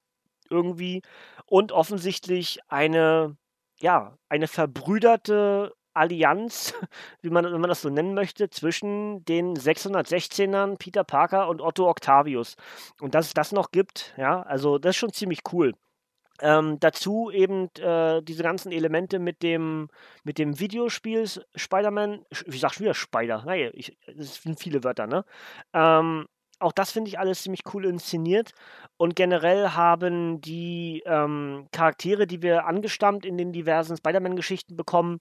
irgendwie 0.51 1.01
und 1.47 1.71
offensichtlich 1.71 2.59
eine, 2.67 3.35
ja, 3.79 4.15
eine 4.29 4.47
verbrüderte 4.47 5.73
Allianz, 5.93 6.73
wie 7.21 7.29
man, 7.29 7.45
wenn 7.45 7.61
man 7.61 7.69
das 7.69 7.81
so 7.81 7.89
nennen 7.89 8.13
möchte, 8.13 8.49
zwischen 8.49 9.23
den 9.25 9.55
616ern 9.55 10.77
Peter 10.77 11.03
Parker 11.03 11.47
und 11.49 11.61
Otto 11.61 11.89
Octavius. 11.89 12.55
Und 12.99 13.15
dass 13.15 13.27
es 13.27 13.33
das 13.33 13.51
noch 13.51 13.71
gibt, 13.71 14.13
ja, 14.17 14.41
also 14.43 14.77
das 14.77 14.91
ist 14.91 14.97
schon 14.97 15.13
ziemlich 15.13 15.41
cool. 15.53 15.73
Ähm, 16.41 16.79
dazu 16.79 17.29
eben 17.31 17.69
äh, 17.75 18.21
diese 18.23 18.41
ganzen 18.41 18.71
Elemente 18.71 19.19
mit 19.19 19.43
dem, 19.43 19.89
mit 20.23 20.39
dem 20.39 20.59
Videospiel 20.59 21.27
Spider-Man, 21.55 22.25
wie 22.47 22.57
sagst 22.57 22.79
du 22.79 22.83
wieder 22.83 22.95
Spider? 22.95 23.43
Naja, 23.45 23.69
ich, 23.73 23.95
das 24.07 24.41
sind 24.41 24.59
viele 24.59 24.83
Wörter, 24.83 25.05
ne? 25.05 25.23
Ähm, 25.73 26.25
auch 26.61 26.71
das 26.71 26.91
finde 26.91 27.09
ich 27.09 27.19
alles 27.19 27.43
ziemlich 27.43 27.61
cool 27.73 27.85
inszeniert. 27.85 28.51
Und 28.97 29.15
generell 29.15 29.69
haben 29.69 30.41
die 30.41 31.03
ähm, 31.05 31.67
Charaktere, 31.71 32.27
die 32.27 32.41
wir 32.41 32.65
angestammt 32.65 33.25
in 33.25 33.37
den 33.37 33.51
diversen 33.51 33.97
Spider-Man-Geschichten 33.97 34.75
bekommen, 34.75 35.19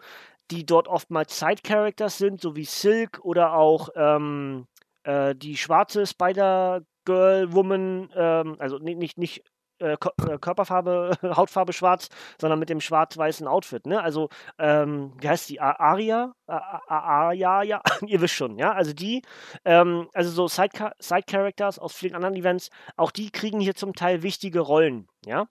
die 0.51 0.67
dort 0.67 0.89
oftmals 0.89 1.39
Side-Characters 1.39 2.19
sind, 2.19 2.41
so 2.41 2.57
wie 2.57 2.65
Silk 2.65 3.21
oder 3.23 3.55
auch 3.55 3.89
ähm, 3.95 4.67
äh, 5.05 5.35
die 5.35 5.57
schwarze 5.57 6.07
Spider-Girl-Woman, 6.07 8.11
ähm, 8.15 8.57
also 8.59 8.79
nicht, 8.79 9.19
nicht 9.19 9.39
äh, 9.39 9.43
äh, 9.81 9.97
Körperfarbe, 9.97 11.17
Hautfarbe 11.37 11.73
schwarz, 11.73 12.09
sondern 12.41 12.59
mit 12.59 12.69
dem 12.69 12.81
schwarz-weißen 12.81 13.47
Outfit. 13.47 13.87
Ne? 13.87 14.03
Also, 14.03 14.29
ähm, 14.59 15.13
wie 15.21 15.29
heißt 15.29 15.49
die? 15.49 15.61
Aria? 15.61 16.33
Aria, 16.47 17.63
ja, 17.63 17.81
ihr 18.07 18.21
wisst 18.21 18.35
schon, 18.35 18.59
ja. 18.59 18.73
Also 18.73 18.93
die, 18.93 19.23
ähm, 19.65 20.09
also 20.13 20.31
so 20.31 20.49
Side-Characters 20.49 21.79
aus 21.79 21.95
vielen 21.95 22.15
anderen 22.15 22.37
Events, 22.37 22.71
auch 22.97 23.11
die 23.11 23.31
kriegen 23.31 23.61
hier 23.61 23.75
zum 23.75 23.95
Teil 23.95 24.23
wichtige 24.23 24.61
Rollen, 24.61 25.09
ja. 25.25 25.47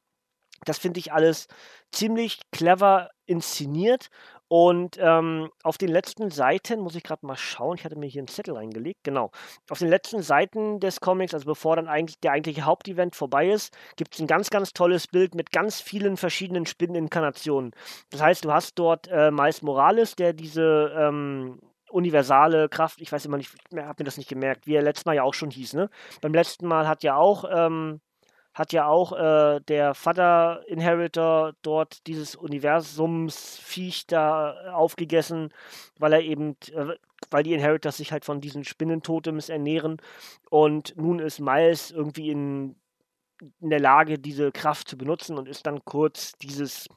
Das 0.65 0.77
finde 0.77 0.99
ich 0.99 1.13
alles 1.13 1.47
ziemlich 1.91 2.41
clever 2.51 3.09
inszeniert 3.25 4.09
und 4.49 4.97
ähm, 4.99 5.51
auf 5.61 5.77
den 5.77 5.89
letzten 5.89 6.31
Seiten, 6.31 6.79
muss 6.79 6.95
ich 6.95 7.03
gerade 7.03 7.23
mal 7.25 7.37
schauen, 7.37 7.77
ich 7.77 7.85
hatte 7.85 7.95
mir 7.95 8.07
hier 8.07 8.21
einen 8.21 8.27
Zettel 8.27 8.55
reingelegt, 8.55 9.03
genau. 9.03 9.29
Auf 9.69 9.77
den 9.77 9.89
letzten 9.89 10.23
Seiten 10.23 10.79
des 10.79 11.01
Comics, 11.01 11.35
also 11.35 11.45
bevor 11.45 11.75
dann 11.75 11.87
eigentlich 11.87 12.19
der 12.19 12.31
eigentliche 12.31 12.63
Hauptevent 12.63 13.15
vorbei 13.15 13.49
ist, 13.49 13.77
gibt 13.95 14.15
es 14.15 14.19
ein 14.19 14.25
ganz, 14.25 14.49
ganz 14.49 14.73
tolles 14.73 15.07
Bild 15.07 15.35
mit 15.35 15.51
ganz 15.51 15.81
vielen 15.81 16.17
verschiedenen 16.17 16.65
Spinneninkarnationen. 16.65 17.75
Das 18.09 18.23
heißt, 18.23 18.43
du 18.43 18.51
hast 18.51 18.79
dort 18.79 19.07
äh, 19.07 19.29
Miles 19.29 19.61
Morales, 19.61 20.15
der 20.15 20.33
diese 20.33 20.95
ähm, 20.97 21.59
universale 21.91 22.69
Kraft, 22.69 23.01
ich 23.01 23.11
weiß 23.11 23.25
immer 23.25 23.37
nicht, 23.37 23.53
ich 23.53 23.77
habe 23.77 23.95
mir 23.99 24.05
das 24.05 24.17
nicht 24.17 24.29
gemerkt, 24.29 24.65
wie 24.65 24.73
er 24.73 24.81
letztes 24.81 25.05
Mal 25.05 25.15
ja 25.15 25.23
auch 25.23 25.35
schon 25.35 25.51
hieß, 25.51 25.73
ne? 25.73 25.91
Beim 26.21 26.33
letzten 26.33 26.67
Mal 26.67 26.87
hat 26.87 27.03
ja 27.03 27.15
auch 27.17 27.45
ähm, 27.51 28.01
hat 28.59 28.73
ja 28.73 28.87
auch 28.87 29.13
äh, 29.13 29.61
der 29.61 29.93
Vater-Inheritor 29.93 31.53
dort 31.61 32.05
dieses 32.07 32.35
Universumsviech 32.35 34.05
da 34.05 34.73
aufgegessen, 34.73 35.53
weil 35.97 36.11
er 36.11 36.21
eben, 36.21 36.57
äh, 36.73 36.95
weil 37.31 37.43
die 37.43 37.53
Inheritors 37.53 37.95
sich 37.95 38.11
halt 38.11 38.25
von 38.25 38.41
diesen 38.41 38.65
Spinnentotems 38.65 39.47
ernähren. 39.47 40.01
Und 40.49 40.93
nun 40.97 41.19
ist 41.19 41.39
Miles 41.39 41.91
irgendwie 41.91 42.31
in, 42.31 42.75
in 43.61 43.69
der 43.69 43.79
Lage, 43.79 44.19
diese 44.19 44.51
Kraft 44.51 44.89
zu 44.89 44.97
benutzen 44.97 45.37
und 45.37 45.47
ist 45.47 45.65
dann 45.65 45.85
kurz 45.85 46.33
dieses 46.33 46.89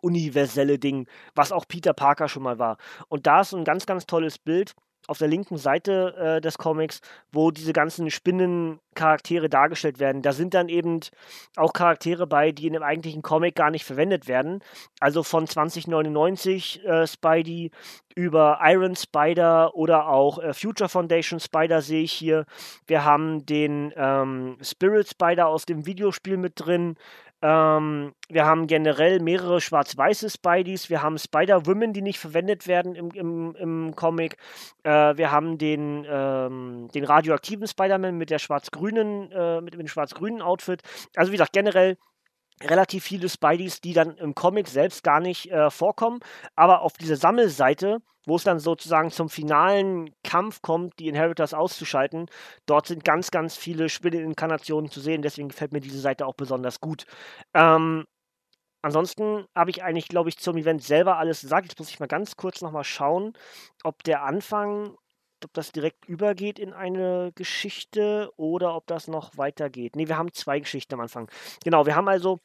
universelle 0.00 0.78
Ding, 0.78 1.08
was 1.34 1.50
auch 1.50 1.66
Peter 1.66 1.92
Parker 1.92 2.28
schon 2.28 2.44
mal 2.44 2.60
war. 2.60 2.76
Und 3.08 3.26
da 3.26 3.40
ist 3.40 3.52
ein 3.52 3.64
ganz, 3.64 3.84
ganz 3.84 4.06
tolles 4.06 4.38
Bild 4.38 4.76
auf 5.08 5.18
der 5.18 5.28
linken 5.28 5.56
Seite 5.56 6.14
äh, 6.16 6.40
des 6.40 6.58
Comics, 6.58 7.00
wo 7.32 7.50
diese 7.50 7.72
ganzen 7.72 8.10
Spinnencharaktere 8.10 9.48
dargestellt 9.48 9.98
werden. 9.98 10.22
Da 10.22 10.32
sind 10.32 10.54
dann 10.54 10.68
eben 10.68 11.00
auch 11.56 11.72
Charaktere 11.72 12.26
bei, 12.26 12.52
die 12.52 12.66
in 12.66 12.74
dem 12.74 12.82
eigentlichen 12.82 13.22
Comic 13.22 13.56
gar 13.56 13.70
nicht 13.70 13.84
verwendet 13.84 14.28
werden. 14.28 14.62
Also 15.00 15.22
von 15.22 15.46
2099 15.46 16.84
äh, 16.84 17.06
Spidey 17.06 17.70
über 18.14 18.58
Iron 18.62 18.96
Spider 18.96 19.74
oder 19.74 20.08
auch 20.08 20.38
äh, 20.38 20.52
Future 20.52 20.88
Foundation 20.88 21.40
Spider 21.40 21.80
sehe 21.80 22.02
ich 22.02 22.12
hier. 22.12 22.44
Wir 22.86 23.04
haben 23.04 23.46
den 23.46 23.92
ähm, 23.96 24.58
Spirit 24.60 25.08
Spider 25.08 25.46
aus 25.46 25.64
dem 25.64 25.86
Videospiel 25.86 26.36
mit 26.36 26.54
drin. 26.56 26.96
Ähm, 27.40 28.14
wir 28.28 28.44
haben 28.44 28.66
generell 28.66 29.20
mehrere 29.20 29.60
schwarz-weiße 29.60 30.28
Spideys. 30.30 30.90
Wir 30.90 31.02
haben 31.02 31.18
Spider-Women, 31.18 31.92
die 31.92 32.02
nicht 32.02 32.18
verwendet 32.18 32.66
werden 32.66 32.94
im, 32.96 33.10
im, 33.12 33.54
im 33.54 33.96
Comic. 33.96 34.36
Äh, 34.82 35.16
wir 35.16 35.30
haben 35.30 35.56
den, 35.56 36.04
ähm, 36.08 36.88
den 36.92 37.04
radioaktiven 37.04 37.68
Spider-Man 37.68 38.18
mit 38.18 38.30
der 38.30 38.40
schwarz-grünen, 38.40 39.30
äh, 39.30 39.60
mit, 39.60 39.76
mit 39.76 39.86
dem 39.86 39.88
schwarz-grünen 39.88 40.42
Outfit. 40.42 40.82
Also 41.14 41.30
wie 41.30 41.36
gesagt, 41.36 41.52
generell 41.52 41.96
relativ 42.62 43.04
viele 43.04 43.28
Spideys, 43.28 43.80
die 43.80 43.92
dann 43.92 44.16
im 44.16 44.34
Comic 44.34 44.68
selbst 44.68 45.02
gar 45.02 45.20
nicht 45.20 45.50
äh, 45.50 45.70
vorkommen. 45.70 46.20
Aber 46.56 46.82
auf 46.82 46.94
dieser 46.94 47.16
Sammelseite, 47.16 47.98
wo 48.26 48.36
es 48.36 48.44
dann 48.44 48.58
sozusagen 48.58 49.10
zum 49.10 49.28
finalen 49.30 50.10
Kampf 50.22 50.60
kommt, 50.62 50.98
die 50.98 51.08
Inheritors 51.08 51.54
auszuschalten, 51.54 52.26
dort 52.66 52.86
sind 52.86 53.04
ganz, 53.04 53.30
ganz 53.30 53.56
viele 53.56 53.88
Spinneninkarnationen 53.88 54.90
zu 54.90 55.00
sehen. 55.00 55.22
Deswegen 55.22 55.48
gefällt 55.48 55.72
mir 55.72 55.80
diese 55.80 56.00
Seite 56.00 56.26
auch 56.26 56.34
besonders 56.34 56.80
gut. 56.80 57.06
Ähm, 57.54 58.04
ansonsten 58.82 59.46
habe 59.54 59.70
ich 59.70 59.82
eigentlich, 59.82 60.08
glaube 60.08 60.28
ich, 60.28 60.38
zum 60.38 60.56
Event 60.56 60.82
selber 60.82 61.16
alles 61.16 61.40
gesagt. 61.40 61.68
Jetzt 61.68 61.78
muss 61.78 61.90
ich 61.90 62.00
mal 62.00 62.06
ganz 62.06 62.36
kurz 62.36 62.60
nochmal 62.60 62.84
schauen, 62.84 63.32
ob 63.82 64.02
der 64.04 64.22
Anfang 64.24 64.96
ob 65.44 65.52
das 65.52 65.72
direkt 65.72 66.06
übergeht 66.06 66.58
in 66.58 66.72
eine 66.72 67.32
Geschichte 67.34 68.30
oder 68.36 68.74
ob 68.74 68.86
das 68.86 69.08
noch 69.08 69.36
weitergeht. 69.36 69.96
Ne, 69.96 70.08
wir 70.08 70.18
haben 70.18 70.32
zwei 70.32 70.60
Geschichten 70.60 70.94
am 70.94 71.00
Anfang. 71.00 71.30
Genau, 71.64 71.86
wir 71.86 71.94
haben 71.94 72.08
also 72.08 72.40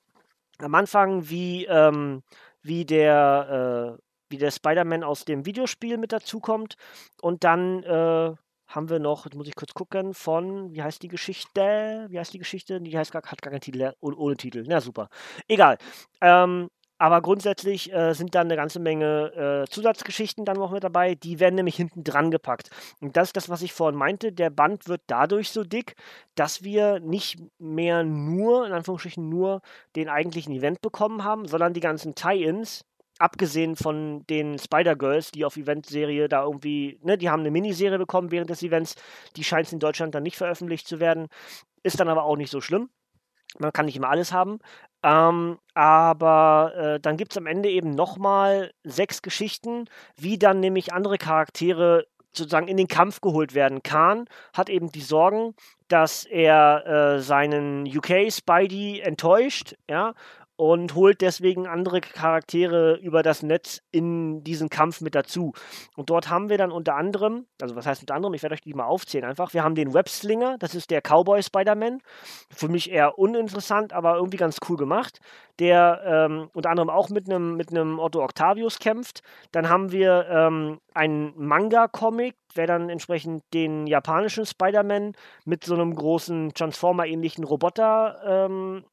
am 0.63 0.75
Anfang, 0.75 1.29
wie, 1.29 1.65
ähm, 1.65 2.23
wie 2.61 2.85
der, 2.85 3.97
äh, 4.29 4.37
der 4.37 4.51
Spider-Man 4.51 5.03
aus 5.03 5.25
dem 5.25 5.45
Videospiel 5.45 5.97
mit 5.97 6.11
dazukommt. 6.11 6.75
Und 7.21 7.43
dann 7.43 7.83
äh, 7.83 8.33
haben 8.67 8.89
wir 8.89 8.99
noch, 8.99 9.25
jetzt 9.25 9.35
muss 9.35 9.47
ich 9.47 9.55
kurz 9.55 9.73
gucken, 9.73 10.13
von, 10.13 10.73
wie 10.73 10.81
heißt 10.81 11.03
die 11.03 11.07
Geschichte? 11.07 12.07
Wie 12.09 12.19
heißt 12.19 12.33
die 12.33 12.39
Geschichte? 12.39 12.81
Die 12.81 12.97
heißt 12.97 13.11
gar, 13.11 13.21
hat 13.23 13.41
gar 13.41 13.51
keinen 13.51 13.61
Titel, 13.61 13.93
ohne, 13.99 14.15
ohne 14.15 14.37
Titel. 14.37 14.63
Na 14.67 14.81
super. 14.81 15.09
Egal. 15.47 15.77
Ähm, 16.21 16.69
aber 17.03 17.21
grundsätzlich 17.21 17.91
äh, 17.91 18.13
sind 18.13 18.33
da 18.33 18.39
eine 18.39 18.55
ganze 18.55 18.79
Menge 18.79 19.65
äh, 19.65 19.69
Zusatzgeschichten 19.69 20.45
dann 20.45 20.55
noch 20.55 20.71
mit 20.71 20.85
dabei. 20.85 21.15
Die 21.15 21.41
werden 21.41 21.55
nämlich 21.55 21.75
hinten 21.75 22.05
dran 22.05 22.31
gepackt. 22.31 22.69
Und 23.01 23.17
das 23.17 23.27
ist 23.27 23.35
das, 23.35 23.49
was 23.49 23.61
ich 23.61 23.73
vorhin 23.73 23.99
meinte. 23.99 24.31
Der 24.31 24.49
Band 24.49 24.87
wird 24.87 25.01
dadurch 25.07 25.49
so 25.49 25.65
dick, 25.65 25.97
dass 26.35 26.63
wir 26.63 27.01
nicht 27.01 27.39
mehr 27.59 28.05
nur, 28.05 28.65
in 28.65 28.71
Anführungsstrichen, 28.71 29.27
nur 29.27 29.61
den 29.97 30.07
eigentlichen 30.07 30.53
Event 30.53 30.81
bekommen 30.81 31.25
haben, 31.25 31.45
sondern 31.45 31.73
die 31.73 31.81
ganzen 31.81 32.15
Tie-Ins, 32.15 32.85
abgesehen 33.19 33.75
von 33.75 34.25
den 34.27 34.57
Spider-Girls, 34.57 35.31
die 35.31 35.43
auf 35.43 35.57
Eventserie 35.57 36.29
da 36.29 36.43
irgendwie, 36.43 37.01
ne, 37.03 37.17
die 37.17 37.29
haben 37.29 37.41
eine 37.41 37.51
Miniserie 37.51 37.97
bekommen 37.97 38.31
während 38.31 38.49
des 38.49 38.63
Events. 38.63 38.95
Die 39.35 39.43
scheint 39.43 39.73
in 39.73 39.79
Deutschland 39.79 40.15
dann 40.15 40.23
nicht 40.23 40.37
veröffentlicht 40.37 40.87
zu 40.87 41.01
werden. 41.01 41.27
Ist 41.83 41.99
dann 41.99 42.07
aber 42.07 42.23
auch 42.23 42.37
nicht 42.37 42.49
so 42.49 42.61
schlimm. 42.61 42.89
Man 43.59 43.71
kann 43.71 43.85
nicht 43.85 43.95
immer 43.95 44.09
alles 44.09 44.31
haben. 44.31 44.59
Ähm, 45.03 45.59
aber 45.73 46.73
äh, 46.75 46.99
dann 46.99 47.17
gibt 47.17 47.33
es 47.33 47.37
am 47.37 47.45
Ende 47.45 47.69
eben 47.69 47.91
nochmal 47.91 48.71
sechs 48.83 49.21
Geschichten, 49.21 49.85
wie 50.15 50.37
dann 50.37 50.59
nämlich 50.59 50.93
andere 50.93 51.17
Charaktere 51.17 52.05
sozusagen 52.31 52.67
in 52.67 52.77
den 52.77 52.87
Kampf 52.87 53.21
geholt 53.21 53.53
werden. 53.53 53.83
Khan 53.83 54.25
hat 54.53 54.69
eben 54.69 54.91
die 54.91 55.01
Sorgen, 55.01 55.55
dass 55.87 56.25
er 56.25 56.85
äh, 56.87 57.19
seinen 57.21 57.85
UK 57.85 58.31
Spidey 58.31 59.01
enttäuscht, 59.01 59.75
ja, 59.89 60.13
und 60.63 60.95
holt 60.95 61.19
deswegen 61.19 61.67
andere 61.67 61.99
Charaktere 61.99 62.95
über 62.95 63.21
das 63.21 63.43
Netz 63.43 63.81
in 63.91 64.45
diesen 64.45 64.69
Kampf 64.69 65.01
mit 65.01 65.13
dazu. 65.13 65.51
Und 65.97 66.09
dort 66.09 66.29
haben 66.29 66.47
wir 66.47 66.57
dann 66.57 66.71
unter 66.71 66.95
anderem, 66.95 67.47
also 67.61 67.75
was 67.75 67.85
heißt 67.85 67.99
unter 67.99 68.15
anderem, 68.15 68.33
ich 68.33 68.43
werde 68.43 68.53
euch 68.53 68.61
die 68.61 68.73
mal 68.73 68.85
aufzählen 68.85 69.25
einfach, 69.25 69.53
wir 69.53 69.61
haben 69.61 69.75
den 69.75 69.93
Webslinger, 69.93 70.57
das 70.59 70.73
ist 70.73 70.89
der 70.89 71.01
Cowboy 71.01 71.43
Spider-Man, 71.43 71.99
für 72.49 72.69
mich 72.69 72.89
eher 72.89 73.19
uninteressant, 73.19 73.91
aber 73.91 74.15
irgendwie 74.15 74.37
ganz 74.37 74.59
cool 74.69 74.77
gemacht, 74.77 75.19
der 75.59 76.01
ähm, 76.05 76.49
unter 76.53 76.69
anderem 76.69 76.89
auch 76.89 77.09
mit 77.09 77.29
einem 77.29 77.57
mit 77.57 77.73
Otto 77.73 78.23
Octavius 78.23 78.79
kämpft. 78.79 79.21
Dann 79.51 79.67
haben 79.67 79.91
wir 79.91 80.27
ähm, 80.29 80.79
einen 80.93 81.33
Manga-Comic, 81.35 82.35
der 82.55 82.67
dann 82.67 82.89
entsprechend 82.89 83.43
den 83.53 83.85
japanischen 83.85 84.45
Spider-Man 84.45 85.11
mit 85.43 85.65
so 85.65 85.73
einem 85.73 85.93
großen 85.93 86.53
Transformer-ähnlichen 86.53 87.43
Roboter 87.43 88.21
ähm, 88.25 88.85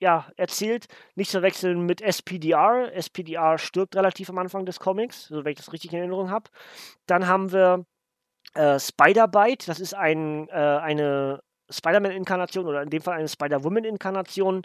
ja, 0.00 0.30
erzählt. 0.36 0.86
Nicht 1.14 1.30
zu 1.30 1.42
wechseln 1.42 1.86
mit 1.86 2.02
SPDR. 2.02 2.92
SPDR 2.94 3.58
stirbt 3.58 3.96
relativ 3.96 4.30
am 4.30 4.38
Anfang 4.38 4.66
des 4.66 4.80
Comics, 4.80 5.26
so 5.26 5.44
wenn 5.44 5.52
ich 5.52 5.58
das 5.58 5.72
richtig 5.72 5.92
in 5.92 5.98
Erinnerung 6.00 6.30
habe. 6.30 6.50
Dann 7.06 7.26
haben 7.26 7.52
wir 7.52 7.86
äh, 8.54 8.78
Spider-Bite, 8.78 9.66
das 9.66 9.80
ist 9.80 9.94
ein, 9.94 10.48
äh, 10.48 10.52
eine 10.52 11.42
Spider-Man-Inkarnation 11.70 12.66
oder 12.66 12.82
in 12.82 12.90
dem 12.90 13.02
Fall 13.02 13.18
eine 13.18 13.28
Spider-Woman-Inkarnation, 13.28 14.62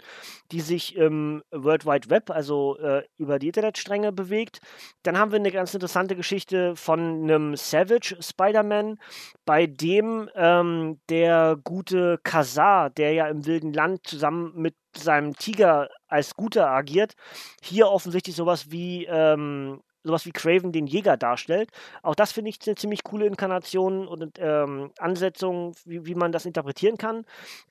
die 0.52 0.60
sich 0.60 0.96
im 0.96 1.42
World 1.50 1.86
Wide 1.86 2.10
Web, 2.10 2.30
also 2.30 2.78
äh, 2.78 3.02
über 3.16 3.38
die 3.38 3.48
Internetstränge 3.48 4.12
bewegt. 4.12 4.60
Dann 5.02 5.18
haben 5.18 5.32
wir 5.32 5.38
eine 5.38 5.50
ganz 5.50 5.74
interessante 5.74 6.16
Geschichte 6.16 6.76
von 6.76 7.22
einem 7.22 7.56
Savage 7.56 8.16
Spider-Man, 8.20 8.98
bei 9.44 9.66
dem 9.66 10.28
ähm, 10.34 11.00
der 11.08 11.56
gute 11.62 12.18
Kazar, 12.22 12.90
der 12.90 13.12
ja 13.12 13.28
im 13.28 13.46
wilden 13.46 13.72
Land 13.72 14.06
zusammen 14.06 14.52
mit 14.54 14.74
seinem 14.96 15.34
Tiger 15.36 15.88
als 16.08 16.34
Guter 16.34 16.68
agiert, 16.68 17.14
hier 17.62 17.88
offensichtlich 17.88 18.34
sowas 18.36 18.70
wie 18.70 19.06
ähm, 19.06 19.80
sowas 20.02 20.26
wie 20.26 20.32
Craven 20.32 20.72
den 20.72 20.86
Jäger 20.86 21.16
darstellt. 21.16 21.70
Auch 22.02 22.14
das 22.14 22.32
finde 22.32 22.50
ich 22.50 22.58
eine 22.66 22.76
ziemlich 22.76 23.04
coole 23.04 23.26
Inkarnation 23.26 24.06
und 24.06 24.38
ähm, 24.38 24.92
Ansetzung, 24.98 25.74
wie, 25.84 26.06
wie 26.06 26.14
man 26.14 26.32
das 26.32 26.46
interpretieren 26.46 26.98
kann. 26.98 27.24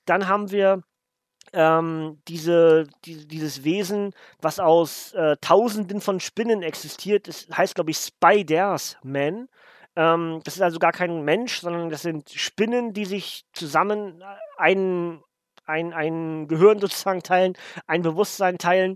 Dann 0.05 0.27
haben 0.27 0.51
wir 0.51 0.83
ähm, 1.53 2.21
diese, 2.27 2.87
die, 3.05 3.27
dieses 3.27 3.63
Wesen, 3.63 4.13
was 4.41 4.59
aus 4.59 5.13
äh, 5.13 5.37
Tausenden 5.41 6.01
von 6.01 6.19
Spinnen 6.19 6.61
existiert, 6.61 7.27
das 7.27 7.47
heißt, 7.51 7.75
glaube 7.75 7.91
ich, 7.91 7.97
Spiders 7.97 8.97
Man. 9.03 9.47
Ähm, 9.95 10.41
das 10.43 10.55
ist 10.55 10.61
also 10.61 10.79
gar 10.79 10.91
kein 10.91 11.23
Mensch, 11.23 11.59
sondern 11.61 11.89
das 11.89 12.03
sind 12.03 12.29
Spinnen, 12.29 12.93
die 12.93 13.05
sich 13.05 13.45
zusammen 13.53 14.21
äh, 14.21 14.25
einen 14.57 15.23
ein, 15.69 15.93
ein 15.93 16.47
Gehirn 16.47 16.79
sozusagen 16.79 17.23
teilen, 17.23 17.53
ein 17.87 18.01
Bewusstsein 18.01 18.57
teilen 18.57 18.95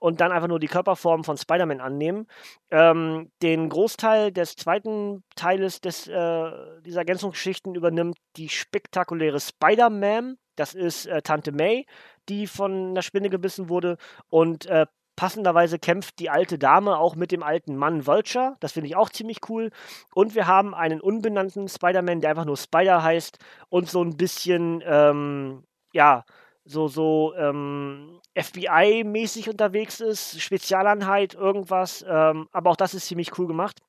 und 0.00 0.20
dann 0.20 0.32
einfach 0.32 0.48
nur 0.48 0.58
die 0.58 0.66
Körperform 0.66 1.24
von 1.24 1.36
Spider-Man 1.36 1.80
annehmen. 1.80 2.26
Ähm, 2.70 3.30
den 3.42 3.68
Großteil 3.68 4.32
des 4.32 4.56
zweiten 4.56 5.22
Teiles 5.36 5.80
des, 5.80 6.08
äh, 6.08 6.50
dieser 6.84 7.00
Ergänzungsgeschichten 7.00 7.74
übernimmt 7.74 8.16
die 8.36 8.48
spektakuläre 8.48 9.40
Spider-Man. 9.40 10.36
Das 10.56 10.74
ist 10.74 11.06
äh, 11.06 11.22
Tante 11.22 11.52
May, 11.52 11.86
die 12.28 12.46
von 12.46 12.90
einer 12.90 13.02
Spinne 13.02 13.30
gebissen 13.30 13.68
wurde 13.68 13.96
und 14.30 14.66
äh, 14.66 14.86
Passenderweise 15.16 15.78
kämpft 15.78 16.18
die 16.18 16.28
alte 16.28 16.58
Dame 16.58 16.98
auch 16.98 17.14
mit 17.14 17.30
dem 17.30 17.42
alten 17.42 17.76
Mann 17.76 18.06
Vulture. 18.06 18.56
Das 18.58 18.72
finde 18.72 18.88
ich 18.88 18.96
auch 18.96 19.10
ziemlich 19.10 19.38
cool. 19.48 19.70
Und 20.12 20.34
wir 20.34 20.46
haben 20.46 20.74
einen 20.74 21.00
unbenannten 21.00 21.68
Spider-Man, 21.68 22.20
der 22.20 22.30
einfach 22.30 22.44
nur 22.44 22.56
Spider 22.56 23.02
heißt 23.02 23.38
und 23.68 23.88
so 23.88 24.02
ein 24.02 24.16
bisschen 24.16 24.82
ähm, 24.84 25.62
ja, 25.94 26.24
so, 26.64 26.88
so 26.88 27.34
ähm, 27.36 28.20
FBI-mäßig 28.36 29.48
unterwegs 29.48 30.00
ist, 30.00 30.40
Spezialeinheit, 30.40 31.34
irgendwas. 31.34 32.04
Ähm, 32.06 32.48
aber 32.52 32.70
auch 32.70 32.76
das 32.76 32.94
ist 32.94 33.06
ziemlich 33.06 33.38
cool 33.38 33.46
gemacht. 33.46 33.80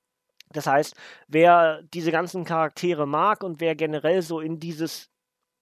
Das 0.52 0.68
heißt, 0.68 0.96
wer 1.28 1.82
diese 1.94 2.12
ganzen 2.12 2.46
Charaktere 2.46 3.08
mag 3.08 3.44
und 3.44 3.60
wer 3.60 3.76
generell 3.76 4.22
so 4.22 4.40
in 4.40 4.60
dieses 4.60 5.10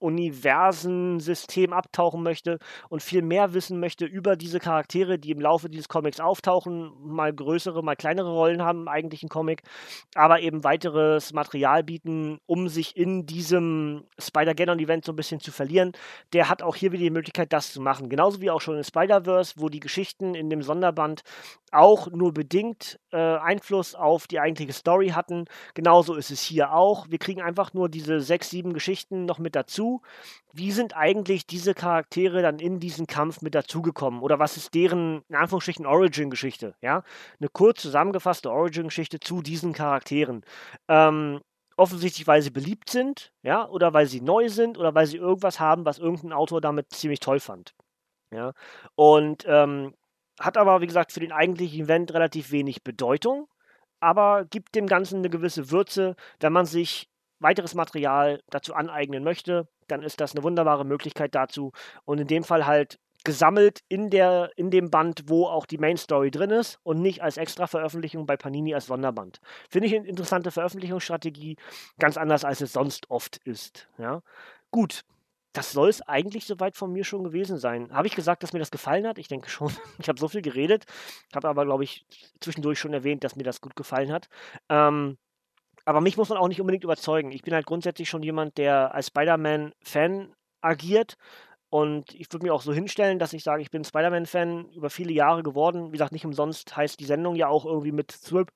Universensystem 0.03 1.71
abtauchen 1.71 2.21
möchte 2.23 2.59
und 2.89 3.01
viel 3.01 3.21
mehr 3.21 3.53
wissen 3.53 3.79
möchte 3.79 4.05
über 4.05 4.35
diese 4.35 4.59
Charaktere, 4.59 5.17
die 5.17 5.31
im 5.31 5.39
Laufe 5.39 5.69
dieses 5.69 5.87
Comics 5.87 6.19
auftauchen, 6.19 6.91
mal 7.01 7.33
größere, 7.33 7.81
mal 7.81 7.95
kleinere 7.95 8.31
Rollen 8.31 8.61
haben 8.61 8.81
im 8.81 8.87
eigentlichen 8.89 9.29
Comic, 9.29 9.63
aber 10.13 10.41
eben 10.41 10.63
weiteres 10.63 11.31
Material 11.31 11.83
bieten, 11.83 12.39
um 12.45 12.67
sich 12.67 12.97
in 12.97 13.25
diesem 13.25 14.03
Spider-Geddon-Event 14.19 15.05
so 15.05 15.13
ein 15.13 15.15
bisschen 15.15 15.39
zu 15.39 15.51
verlieren. 15.51 15.93
Der 16.33 16.49
hat 16.49 16.61
auch 16.61 16.75
hier 16.75 16.91
wieder 16.91 17.03
die 17.03 17.09
Möglichkeit, 17.09 17.53
das 17.53 17.71
zu 17.71 17.81
machen. 17.81 18.09
Genauso 18.09 18.41
wie 18.41 18.51
auch 18.51 18.61
schon 18.61 18.77
in 18.77 18.83
Spider-Verse, 18.83 19.53
wo 19.57 19.69
die 19.69 19.79
Geschichten 19.79 20.35
in 20.35 20.49
dem 20.49 20.61
Sonderband 20.61 21.21
auch 21.71 22.07
nur 22.11 22.33
bedingt 22.33 22.99
äh, 23.11 23.17
Einfluss 23.17 23.95
auf 23.95 24.27
die 24.27 24.39
eigentliche 24.39 24.73
Story 24.73 25.09
hatten. 25.09 25.45
Genauso 25.73 26.15
ist 26.15 26.29
es 26.29 26.41
hier 26.41 26.73
auch. 26.73 27.09
Wir 27.09 27.17
kriegen 27.19 27.41
einfach 27.41 27.73
nur 27.73 27.89
diese 27.89 28.19
sechs, 28.19 28.49
sieben 28.49 28.73
Geschichten 28.73 29.25
noch 29.25 29.39
mit 29.39 29.55
dazu. 29.55 29.92
Wie 30.53 30.71
sind 30.71 30.95
eigentlich 30.95 31.45
diese 31.45 31.73
Charaktere 31.73 32.41
dann 32.41 32.59
in 32.59 32.79
diesen 32.79 33.07
Kampf 33.07 33.41
mit 33.41 33.55
dazugekommen? 33.55 34.21
Oder 34.21 34.39
was 34.39 34.57
ist 34.57 34.73
deren, 34.73 35.23
in 35.29 35.35
Anführungsstrichen, 35.35 35.85
Origin-Geschichte? 35.85 36.75
Ja? 36.81 37.03
Eine 37.39 37.49
kurz 37.49 37.81
zusammengefasste 37.81 38.51
Origin-Geschichte 38.51 39.19
zu 39.19 39.41
diesen 39.41 39.73
Charakteren. 39.73 40.43
Ähm, 40.87 41.41
offensichtlich, 41.77 42.27
weil 42.27 42.41
sie 42.41 42.51
beliebt 42.51 42.89
sind, 42.89 43.31
ja, 43.41 43.67
oder 43.67 43.93
weil 43.93 44.05
sie 44.05 44.21
neu 44.21 44.49
sind, 44.49 44.77
oder 44.77 44.93
weil 44.95 45.07
sie 45.07 45.17
irgendwas 45.17 45.59
haben, 45.59 45.85
was 45.85 45.99
irgendein 45.99 46.33
Autor 46.33 46.61
damit 46.61 46.91
ziemlich 46.91 47.19
toll 47.19 47.39
fand. 47.39 47.73
Ja, 48.31 48.53
und 48.95 49.45
ähm, 49.47 49.93
hat 50.39 50.57
aber, 50.57 50.81
wie 50.81 50.87
gesagt, 50.87 51.11
für 51.11 51.19
den 51.19 51.31
eigentlichen 51.31 51.85
Event 51.85 52.13
relativ 52.13 52.51
wenig 52.51 52.83
Bedeutung, 52.83 53.47
aber 53.99 54.45
gibt 54.45 54.75
dem 54.75 54.87
Ganzen 54.87 55.19
eine 55.19 55.29
gewisse 55.29 55.71
Würze, 55.71 56.15
wenn 56.39 56.53
man 56.53 56.65
sich 56.65 57.09
weiteres 57.43 57.75
Material 57.75 58.41
dazu 58.49 58.73
aneignen 58.73 59.23
möchte, 59.23 59.67
dann 59.87 60.01
ist 60.01 60.19
das 60.21 60.33
eine 60.33 60.43
wunderbare 60.43 60.85
Möglichkeit 60.85 61.35
dazu. 61.35 61.71
Und 62.05 62.19
in 62.19 62.27
dem 62.27 62.43
Fall 62.43 62.65
halt 62.65 62.99
gesammelt 63.23 63.81
in, 63.87 64.09
der, 64.09 64.51
in 64.55 64.69
dem 64.69 64.89
Band, 64.89 65.23
wo 65.27 65.45
auch 65.45 65.65
die 65.65 65.77
Main 65.77 65.97
Story 65.97 66.29
drin 66.29 66.49
ist 66.49 66.79
und 66.83 67.01
nicht 67.01 67.21
als 67.21 67.37
extra 67.37 67.67
Veröffentlichung 67.67 68.25
bei 68.25 68.35
Panini 68.35 68.73
als 68.73 68.87
Sonderband. 68.87 69.39
Finde 69.69 69.87
ich 69.87 69.95
eine 69.95 70.07
interessante 70.07 70.51
Veröffentlichungsstrategie, 70.51 71.55
ganz 71.99 72.17
anders 72.17 72.43
als 72.43 72.61
es 72.61 72.73
sonst 72.73 73.09
oft 73.09 73.37
ist. 73.45 73.87
Ja? 73.97 74.21
Gut, 74.71 75.03
das 75.53 75.71
soll 75.71 75.87
es 75.87 76.01
eigentlich 76.01 76.45
soweit 76.45 76.75
von 76.75 76.91
mir 76.91 77.05
schon 77.05 77.23
gewesen 77.23 77.57
sein. 77.57 77.93
Habe 77.93 78.07
ich 78.07 78.15
gesagt, 78.15 78.43
dass 78.43 78.53
mir 78.53 78.59
das 78.59 78.71
gefallen 78.71 79.07
hat? 79.07 79.17
Ich 79.19 79.27
denke 79.27 79.49
schon. 79.49 79.71
Ich 79.99 80.09
habe 80.09 80.19
so 80.19 80.27
viel 80.27 80.41
geredet, 80.41 80.85
habe 81.33 81.47
aber, 81.47 81.65
glaube 81.65 81.83
ich, 81.83 82.05
zwischendurch 82.41 82.79
schon 82.79 82.93
erwähnt, 82.93 83.23
dass 83.23 83.35
mir 83.35 83.43
das 83.43 83.61
gut 83.61 83.75
gefallen 83.75 84.11
hat. 84.11 84.27
Ähm, 84.67 85.17
aber 85.85 86.01
mich 86.01 86.17
muss 86.17 86.29
man 86.29 86.37
auch 86.37 86.47
nicht 86.47 86.61
unbedingt 86.61 86.83
überzeugen. 86.83 87.31
Ich 87.31 87.43
bin 87.43 87.53
halt 87.53 87.65
grundsätzlich 87.65 88.09
schon 88.09 88.23
jemand, 88.23 88.57
der 88.57 88.93
als 88.93 89.07
Spider-Man-Fan 89.07 90.33
agiert. 90.61 91.15
Und 91.69 92.13
ich 92.13 92.31
würde 92.31 92.45
mir 92.45 92.53
auch 92.53 92.61
so 92.61 92.71
hinstellen, 92.71 93.17
dass 93.17 93.33
ich 93.33 93.43
sage, 93.43 93.63
ich 93.63 93.71
bin 93.71 93.83
Spider-Man-Fan 93.83 94.69
über 94.73 94.91
viele 94.91 95.11
Jahre 95.11 95.41
geworden. 95.41 95.87
Wie 95.87 95.93
gesagt, 95.93 96.11
nicht 96.11 96.25
umsonst 96.25 96.77
heißt 96.77 96.99
die 96.99 97.05
Sendung 97.05 97.35
ja 97.35 97.47
auch 97.47 97.65
irgendwie 97.65 97.91
mit 97.91 98.09
Thrip 98.09 98.51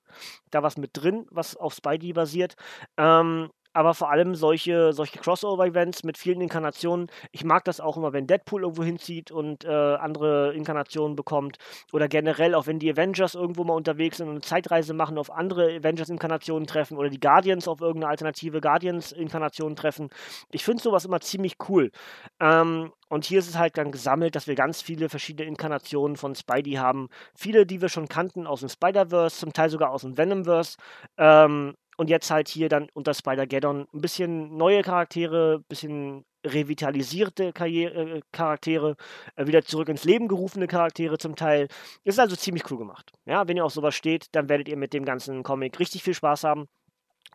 da 0.50 0.62
was 0.62 0.76
mit 0.76 0.90
drin, 0.92 1.26
was 1.30 1.56
auf 1.56 1.74
Spidey 1.74 2.12
basiert. 2.12 2.54
Ähm, 2.96 3.50
aber 3.78 3.94
vor 3.94 4.10
allem 4.10 4.34
solche, 4.34 4.92
solche 4.92 5.20
Crossover-Events 5.20 6.02
mit 6.02 6.18
vielen 6.18 6.40
Inkarnationen. 6.40 7.06
Ich 7.30 7.44
mag 7.44 7.62
das 7.62 7.78
auch 7.78 7.96
immer, 7.96 8.12
wenn 8.12 8.26
Deadpool 8.26 8.62
irgendwo 8.62 8.82
hinzieht 8.82 9.30
und 9.30 9.64
äh, 9.64 9.68
andere 9.68 10.52
Inkarnationen 10.52 11.14
bekommt. 11.14 11.58
Oder 11.92 12.08
generell 12.08 12.56
auch, 12.56 12.66
wenn 12.66 12.80
die 12.80 12.90
Avengers 12.90 13.36
irgendwo 13.36 13.62
mal 13.62 13.74
unterwegs 13.74 14.16
sind 14.16 14.26
und 14.26 14.32
eine 14.32 14.40
Zeitreise 14.40 14.94
machen, 14.94 15.16
auf 15.16 15.30
andere 15.30 15.76
Avengers-Inkarnationen 15.76 16.66
treffen 16.66 16.98
oder 16.98 17.08
die 17.08 17.20
Guardians 17.20 17.68
auf 17.68 17.80
irgendeine 17.80 18.10
alternative 18.10 18.60
Guardians-Inkarnation 18.60 19.76
treffen. 19.76 20.08
Ich 20.50 20.64
finde 20.64 20.82
sowas 20.82 21.04
immer 21.04 21.20
ziemlich 21.20 21.54
cool. 21.68 21.92
Ähm, 22.40 22.90
und 23.08 23.26
hier 23.26 23.38
ist 23.38 23.48
es 23.48 23.58
halt 23.58 23.78
dann 23.78 23.92
gesammelt, 23.92 24.34
dass 24.34 24.48
wir 24.48 24.56
ganz 24.56 24.82
viele 24.82 25.08
verschiedene 25.08 25.46
Inkarnationen 25.46 26.16
von 26.16 26.34
Spidey 26.34 26.72
haben. 26.72 27.10
Viele, 27.36 27.64
die 27.64 27.80
wir 27.80 27.88
schon 27.88 28.08
kannten 28.08 28.48
aus 28.48 28.58
dem 28.58 28.70
Spider-Verse, 28.70 29.38
zum 29.38 29.52
Teil 29.52 29.70
sogar 29.70 29.90
aus 29.90 30.02
dem 30.02 30.18
Venom-Verse. 30.18 30.78
Ähm, 31.16 31.74
und 31.98 32.08
jetzt 32.08 32.30
halt 32.30 32.48
hier 32.48 32.68
dann 32.68 32.88
unter 32.94 33.12
Spider-Geddon 33.12 33.88
ein 33.92 34.00
bisschen 34.00 34.56
neue 34.56 34.82
Charaktere, 34.82 35.56
ein 35.58 35.64
bisschen 35.68 36.24
revitalisierte 36.46 37.52
Karriere, 37.52 38.18
äh, 38.18 38.20
Charaktere, 38.32 38.96
äh, 39.36 39.46
wieder 39.46 39.62
zurück 39.62 39.88
ins 39.88 40.04
Leben 40.04 40.28
gerufene 40.28 40.68
Charaktere 40.68 41.18
zum 41.18 41.34
Teil. 41.36 41.68
Ist 42.04 42.20
also 42.20 42.36
ziemlich 42.36 42.70
cool 42.70 42.78
gemacht. 42.78 43.12
Ja, 43.26 43.48
wenn 43.48 43.56
ihr 43.56 43.64
auf 43.64 43.72
sowas 43.72 43.96
steht, 43.96 44.28
dann 44.32 44.48
werdet 44.48 44.68
ihr 44.68 44.76
mit 44.76 44.94
dem 44.94 45.04
ganzen 45.04 45.42
Comic 45.42 45.78
richtig 45.80 46.04
viel 46.04 46.14
Spaß 46.14 46.44
haben. 46.44 46.68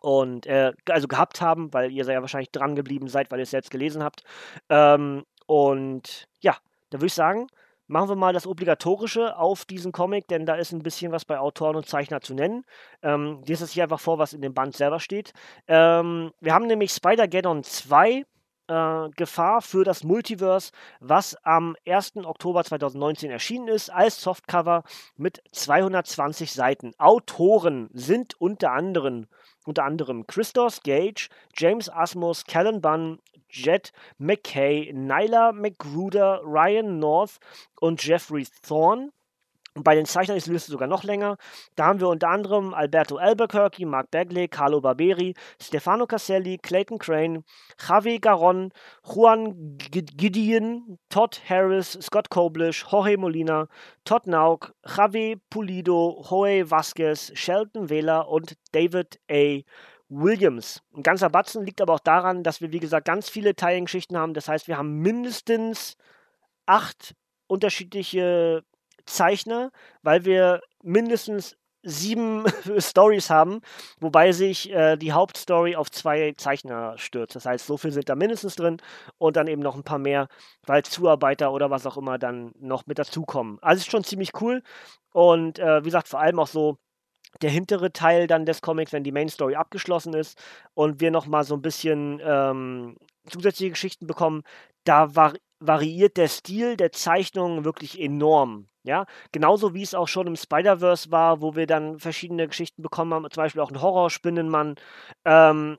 Und 0.00 0.46
äh, 0.46 0.72
also 0.88 1.08
gehabt 1.08 1.40
haben, 1.42 1.72
weil 1.74 1.92
ihr 1.92 2.04
ja 2.04 2.20
wahrscheinlich 2.22 2.50
dran 2.50 2.74
geblieben 2.74 3.08
seid, 3.08 3.30
weil 3.30 3.40
ihr 3.40 3.44
es 3.44 3.50
selbst 3.50 3.70
gelesen 3.70 4.02
habt. 4.02 4.22
Ähm, 4.70 5.24
und 5.46 6.26
ja, 6.40 6.56
Da 6.90 6.98
würde 6.98 7.06
ich 7.06 7.14
sagen, 7.14 7.48
machen 7.86 8.08
wir 8.08 8.16
mal 8.16 8.32
das 8.32 8.46
Obligatorische 8.46 9.36
auf 9.36 9.64
diesen 9.64 9.92
Comic, 9.92 10.28
denn 10.28 10.46
da 10.46 10.54
ist 10.54 10.72
ein 10.72 10.82
bisschen 10.82 11.12
was 11.12 11.24
bei 11.24 11.38
Autoren 11.38 11.76
und 11.76 11.86
Zeichner 11.86 12.20
zu 12.20 12.34
nennen. 12.34 12.64
Ähm, 13.02 13.42
lese 13.46 13.64
das 13.64 13.72
hier 13.72 13.84
einfach 13.84 14.00
vor, 14.00 14.18
was 14.18 14.32
in 14.32 14.42
dem 14.42 14.54
Band 14.54 14.76
selber 14.76 15.00
steht. 15.00 15.32
Ähm, 15.68 16.32
wir 16.40 16.54
haben 16.54 16.66
nämlich 16.66 16.92
Spider-Geddon 16.92 17.62
2, 17.64 18.24
äh, 18.68 19.08
Gefahr 19.16 19.60
für 19.60 19.84
das 19.84 20.04
Multiverse, 20.04 20.72
was 21.00 21.36
am 21.44 21.76
1. 21.86 22.24
Oktober 22.24 22.64
2019 22.64 23.30
erschienen 23.30 23.68
ist, 23.68 23.90
als 23.90 24.20
Softcover 24.20 24.84
mit 25.16 25.42
220 25.52 26.52
Seiten. 26.52 26.92
Autoren 26.98 27.90
sind 27.92 28.40
unter 28.40 28.72
anderem, 28.72 29.26
unter 29.64 29.84
anderem 29.84 30.26
Christos 30.26 30.82
Gage, 30.82 31.28
James 31.54 31.88
Asmus, 31.88 32.44
Callan 32.44 32.80
Bunn, 32.80 33.18
Jet 33.48 33.92
McKay, 34.18 34.92
Nyla 34.92 35.52
McGruder, 35.52 36.40
Ryan 36.44 36.98
North 36.98 37.38
und 37.80 38.02
Jeffrey 38.04 38.46
Thorne. 38.62 39.12
Und 39.76 39.82
bei 39.82 39.96
den 39.96 40.06
Zeichnern 40.06 40.36
ist 40.36 40.46
die 40.46 40.52
Liste 40.52 40.70
sogar 40.70 40.86
noch 40.86 41.02
länger. 41.02 41.36
Da 41.74 41.86
haben 41.86 41.98
wir 41.98 42.08
unter 42.08 42.28
anderem 42.28 42.74
Alberto 42.74 43.16
Albuquerque, 43.16 43.84
Mark 43.84 44.10
Bagley, 44.12 44.46
Carlo 44.46 44.80
Barberi, 44.80 45.34
Stefano 45.60 46.06
Caselli, 46.06 46.58
Clayton 46.58 46.98
Crane, 46.98 47.42
Javi 47.80 48.18
Garon, 48.20 48.70
Juan 49.02 49.76
Gideon, 49.76 50.98
Todd 51.08 51.40
Harris, 51.48 51.98
Scott 52.00 52.30
Koblish, 52.30 52.84
Jorge 52.88 53.18
Molina, 53.18 53.66
Todd 54.04 54.28
Nauk, 54.28 54.74
Javi 54.86 55.40
Pulido, 55.50 56.22
Joey 56.30 56.70
Vasquez, 56.70 57.32
Sheldon 57.34 57.90
Wähler 57.90 58.28
und 58.28 58.54
David 58.70 59.18
A. 59.28 59.60
Williams. 60.08 60.82
Ein 60.94 61.02
ganzer 61.02 61.30
Batzen 61.30 61.64
liegt 61.64 61.80
aber 61.80 61.94
auch 61.94 62.00
daran, 62.00 62.44
dass 62.44 62.60
wir, 62.60 62.70
wie 62.70 62.78
gesagt, 62.78 63.06
ganz 63.06 63.28
viele 63.28 63.56
Teilengeschichten 63.56 64.16
haben. 64.16 64.34
Das 64.34 64.48
heißt, 64.48 64.68
wir 64.68 64.76
haben 64.76 64.98
mindestens 64.98 65.96
acht 66.66 67.16
unterschiedliche 67.48 68.62
Zeichner, 69.06 69.70
weil 70.02 70.24
wir 70.24 70.60
mindestens 70.82 71.56
sieben 71.84 72.44
Stories 72.78 73.30
haben, 73.30 73.60
wobei 74.00 74.32
sich 74.32 74.70
äh, 74.72 74.96
die 74.96 75.12
Hauptstory 75.12 75.76
auf 75.76 75.90
zwei 75.90 76.32
Zeichner 76.36 76.96
stürzt. 76.98 77.36
Das 77.36 77.46
heißt, 77.46 77.66
so 77.66 77.76
viel 77.76 77.92
sind 77.92 78.08
da 78.08 78.14
mindestens 78.14 78.56
drin 78.56 78.78
und 79.18 79.36
dann 79.36 79.46
eben 79.46 79.62
noch 79.62 79.76
ein 79.76 79.84
paar 79.84 79.98
mehr, 79.98 80.28
weil 80.66 80.82
Zuarbeiter 80.82 81.52
oder 81.52 81.70
was 81.70 81.86
auch 81.86 81.96
immer 81.96 82.18
dann 82.18 82.52
noch 82.58 82.86
mit 82.86 82.98
dazukommen. 82.98 83.58
Also 83.60 83.80
ist 83.80 83.90
schon 83.90 84.04
ziemlich 84.04 84.30
cool 84.40 84.62
und 85.12 85.58
äh, 85.58 85.80
wie 85.82 85.88
gesagt, 85.88 86.08
vor 86.08 86.20
allem 86.20 86.40
auch 86.40 86.48
so 86.48 86.78
der 87.42 87.50
hintere 87.50 87.92
Teil 87.92 88.26
dann 88.26 88.46
des 88.46 88.62
Comics, 88.62 88.92
wenn 88.92 89.04
die 89.04 89.12
Main 89.12 89.28
Story 89.28 89.56
abgeschlossen 89.56 90.14
ist 90.14 90.40
und 90.74 91.00
wir 91.00 91.10
nochmal 91.10 91.44
so 91.44 91.54
ein 91.54 91.62
bisschen 91.62 92.20
ähm, 92.24 92.96
zusätzliche 93.28 93.70
Geschichten 93.70 94.06
bekommen, 94.06 94.42
da 94.84 95.14
war 95.16 95.34
variiert 95.58 96.16
der 96.16 96.28
Stil 96.28 96.76
der 96.76 96.92
Zeichnung 96.92 97.64
wirklich 97.64 98.00
enorm. 98.00 98.68
Ja, 98.86 99.06
genauso 99.32 99.72
wie 99.72 99.82
es 99.82 99.94
auch 99.94 100.08
schon 100.08 100.26
im 100.26 100.36
Spider-Verse 100.36 101.10
war, 101.10 101.40
wo 101.40 101.56
wir 101.56 101.66
dann 101.66 101.98
verschiedene 101.98 102.46
Geschichten 102.46 102.82
bekommen 102.82 103.14
haben, 103.14 103.26
zum 103.30 103.42
Beispiel 103.42 103.62
auch 103.62 103.70
ein 103.70 103.80
Horrorspinnenmann. 103.80 104.74
Ähm, 105.24 105.78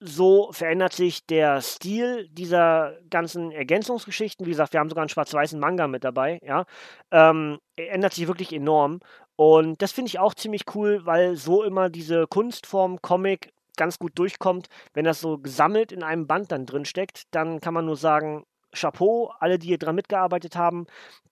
so 0.00 0.50
verändert 0.52 0.94
sich 0.94 1.26
der 1.26 1.60
Stil 1.60 2.28
dieser 2.30 2.96
ganzen 3.10 3.50
Ergänzungsgeschichten. 3.52 4.46
Wie 4.46 4.50
gesagt, 4.50 4.72
wir 4.72 4.80
haben 4.80 4.88
sogar 4.88 5.02
einen 5.02 5.10
schwarz-weißen 5.10 5.60
Manga 5.60 5.86
mit 5.86 6.04
dabei, 6.04 6.40
ja. 6.42 6.64
Ähm, 7.10 7.58
ändert 7.76 8.14
sich 8.14 8.26
wirklich 8.26 8.52
enorm. 8.52 9.00
Und 9.36 9.82
das 9.82 9.92
finde 9.92 10.08
ich 10.08 10.18
auch 10.18 10.34
ziemlich 10.34 10.64
cool, 10.74 11.04
weil 11.04 11.36
so 11.36 11.62
immer 11.62 11.90
diese 11.90 12.26
Kunstform 12.26 13.02
Comic 13.02 13.52
ganz 13.76 13.98
gut 13.98 14.18
durchkommt. 14.18 14.68
Wenn 14.94 15.04
das 15.04 15.20
so 15.20 15.38
gesammelt 15.38 15.92
in 15.92 16.02
einem 16.02 16.26
Band 16.26 16.52
dann 16.52 16.66
drin 16.66 16.84
steckt, 16.86 17.24
dann 17.34 17.60
kann 17.60 17.74
man 17.74 17.86
nur 17.86 17.96
sagen, 17.96 18.44
Chapeau, 18.72 19.32
alle, 19.38 19.58
die 19.58 19.68
hier 19.68 19.78
dran 19.78 19.94
mitgearbeitet 19.94 20.56
haben. 20.56 20.86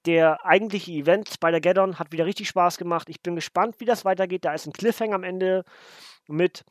Der 0.06 0.44
eigentliche 0.44 0.92
Event 0.92 1.28
Spider-Geddon 1.28 1.98
hat 1.98 2.12
wieder 2.12 2.26
richtig 2.26 2.48
Spaß 2.48 2.78
gemacht. 2.78 3.08
Ich 3.08 3.22
bin 3.22 3.34
gespannt, 3.34 3.76
wie 3.78 3.84
das 3.84 4.04
weitergeht. 4.04 4.44
Da 4.44 4.54
ist 4.54 4.66
ein 4.66 4.72
Cliffhanger 4.72 5.14
am 5.14 5.24
Ende 5.24 5.64
mit 6.26 6.64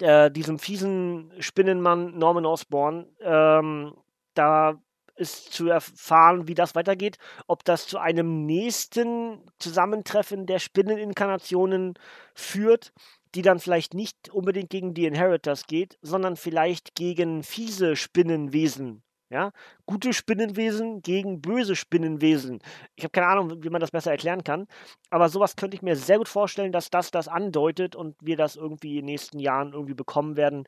äh, 0.00 0.30
diesem 0.30 0.58
fiesen 0.58 1.32
Spinnenmann 1.38 2.16
Norman 2.18 2.46
Osborn. 2.46 3.06
Ähm, 3.20 3.94
da 4.34 4.80
ist 5.16 5.52
zu 5.52 5.68
erfahren, 5.68 6.48
wie 6.48 6.54
das 6.54 6.74
weitergeht, 6.74 7.18
ob 7.46 7.64
das 7.64 7.86
zu 7.86 7.98
einem 7.98 8.46
nächsten 8.46 9.44
Zusammentreffen 9.58 10.46
der 10.46 10.58
Spinneninkarnationen 10.58 11.94
führt, 12.34 12.92
die 13.34 13.42
dann 13.42 13.60
vielleicht 13.60 13.94
nicht 13.94 14.30
unbedingt 14.30 14.70
gegen 14.70 14.94
die 14.94 15.04
Inheritors 15.04 15.66
geht, 15.66 15.98
sondern 16.02 16.36
vielleicht 16.36 16.94
gegen 16.94 17.42
fiese 17.42 17.96
Spinnenwesen 17.96 19.02
ja, 19.30 19.52
gute 19.86 20.12
Spinnenwesen 20.12 21.02
gegen 21.02 21.40
böse 21.40 21.76
Spinnenwesen. 21.76 22.58
Ich 22.96 23.04
habe 23.04 23.12
keine 23.12 23.28
Ahnung, 23.28 23.62
wie 23.62 23.70
man 23.70 23.80
das 23.80 23.92
besser 23.92 24.10
erklären 24.10 24.42
kann. 24.42 24.66
Aber 25.08 25.28
sowas 25.28 25.54
könnte 25.54 25.76
ich 25.76 25.82
mir 25.82 25.94
sehr 25.94 26.18
gut 26.18 26.28
vorstellen, 26.28 26.72
dass 26.72 26.90
das 26.90 27.12
das 27.12 27.28
andeutet 27.28 27.94
und 27.94 28.16
wir 28.20 28.36
das 28.36 28.56
irgendwie 28.56 28.98
in 28.98 29.06
den 29.06 29.12
nächsten 29.12 29.38
Jahren 29.38 29.72
irgendwie 29.72 29.94
bekommen 29.94 30.36
werden. 30.36 30.64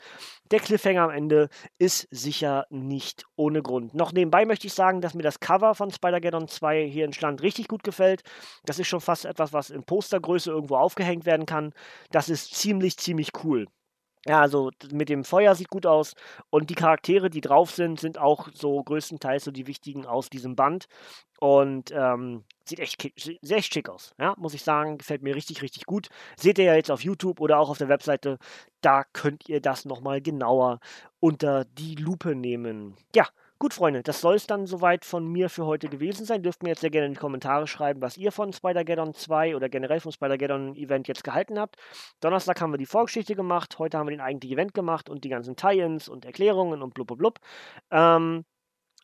Der 0.52 0.60
Cliffhanger 0.60 1.02
am 1.02 1.10
Ende 1.10 1.48
ist 1.78 2.06
sicher 2.12 2.66
nicht 2.70 3.24
ohne 3.34 3.62
Grund. 3.62 3.94
Noch 3.94 4.12
nebenbei 4.12 4.44
möchte 4.44 4.68
ich 4.68 4.74
sagen, 4.74 5.00
dass 5.00 5.14
mir 5.14 5.24
das 5.24 5.40
Cover 5.40 5.74
von 5.74 5.90
Spider-Geddon 5.90 6.46
2 6.46 6.86
hier 6.86 7.04
in 7.04 7.12
Schland 7.12 7.42
richtig 7.42 7.66
gut 7.66 7.82
gefällt. 7.82 8.22
Das 8.64 8.78
ist 8.78 8.86
schon 8.86 9.00
fast 9.00 9.24
etwas, 9.24 9.52
was 9.52 9.70
in 9.70 9.82
Postergröße 9.82 10.50
irgendwo 10.50 10.76
aufgehängt 10.76 11.26
werden 11.26 11.46
kann. 11.46 11.72
Das 12.12 12.28
ist 12.28 12.54
ziemlich, 12.54 12.96
ziemlich 12.96 13.30
cool. 13.42 13.66
Ja, 14.24 14.40
also 14.40 14.70
mit 14.92 15.08
dem 15.08 15.24
Feuer 15.24 15.54
sieht 15.56 15.68
gut 15.68 15.84
aus 15.84 16.14
und 16.50 16.70
die 16.70 16.76
Charaktere, 16.76 17.28
die 17.28 17.40
drauf 17.40 17.72
sind, 17.72 17.98
sind 17.98 18.18
auch 18.18 18.48
so 18.54 18.80
größtenteils 18.82 19.42
so 19.42 19.50
die 19.50 19.66
wichtigen 19.66 20.06
aus 20.06 20.30
diesem 20.30 20.54
Band 20.54 20.86
und 21.40 21.90
ähm, 21.90 22.44
sieht 22.64 22.78
echt, 22.78 23.10
sehr 23.16 23.56
echt 23.58 23.74
schick 23.74 23.88
aus, 23.88 24.14
ja, 24.20 24.34
muss 24.38 24.54
ich 24.54 24.62
sagen, 24.62 24.98
gefällt 24.98 25.22
mir 25.22 25.34
richtig, 25.34 25.60
richtig 25.62 25.86
gut. 25.86 26.08
Seht 26.36 26.58
ihr 26.58 26.66
ja 26.66 26.74
jetzt 26.76 26.92
auf 26.92 27.02
YouTube 27.02 27.40
oder 27.40 27.58
auch 27.58 27.68
auf 27.68 27.78
der 27.78 27.88
Webseite, 27.88 28.38
da 28.80 29.02
könnt 29.12 29.48
ihr 29.48 29.60
das 29.60 29.84
nochmal 29.86 30.20
genauer 30.20 30.78
unter 31.18 31.64
die 31.64 31.96
Lupe 31.96 32.36
nehmen. 32.36 32.94
Ja, 33.16 33.26
Gut, 33.62 33.74
Freunde, 33.74 34.02
das 34.02 34.20
soll 34.20 34.34
es 34.34 34.48
dann 34.48 34.66
soweit 34.66 35.04
von 35.04 35.24
mir 35.24 35.48
für 35.48 35.66
heute 35.66 35.88
gewesen 35.88 36.26
sein. 36.26 36.42
Dürft 36.42 36.64
mir 36.64 36.70
jetzt 36.70 36.80
sehr 36.80 36.90
gerne 36.90 37.06
in 37.06 37.12
die 37.12 37.20
Kommentare 37.20 37.68
schreiben, 37.68 38.02
was 38.02 38.16
ihr 38.16 38.32
von 38.32 38.52
Spider-Geddon 38.52 39.14
2 39.14 39.54
oder 39.54 39.68
generell 39.68 40.00
vom 40.00 40.10
Spider-Geddon-Event 40.10 41.06
jetzt 41.06 41.22
gehalten 41.22 41.60
habt. 41.60 41.76
Donnerstag 42.18 42.60
haben 42.60 42.72
wir 42.72 42.78
die 42.78 42.86
Vorgeschichte 42.86 43.36
gemacht, 43.36 43.78
heute 43.78 43.98
haben 43.98 44.08
wir 44.08 44.16
den 44.16 44.20
eigentlichen 44.20 44.58
Event 44.58 44.74
gemacht 44.74 45.08
und 45.08 45.22
die 45.22 45.28
ganzen 45.28 45.54
Tie-Ins 45.54 46.08
und 46.08 46.24
Erklärungen 46.24 46.82
und 46.82 46.92
blub 46.92 47.06
blub 47.06 47.18
blub. 47.20 47.38
Ähm, 47.92 48.44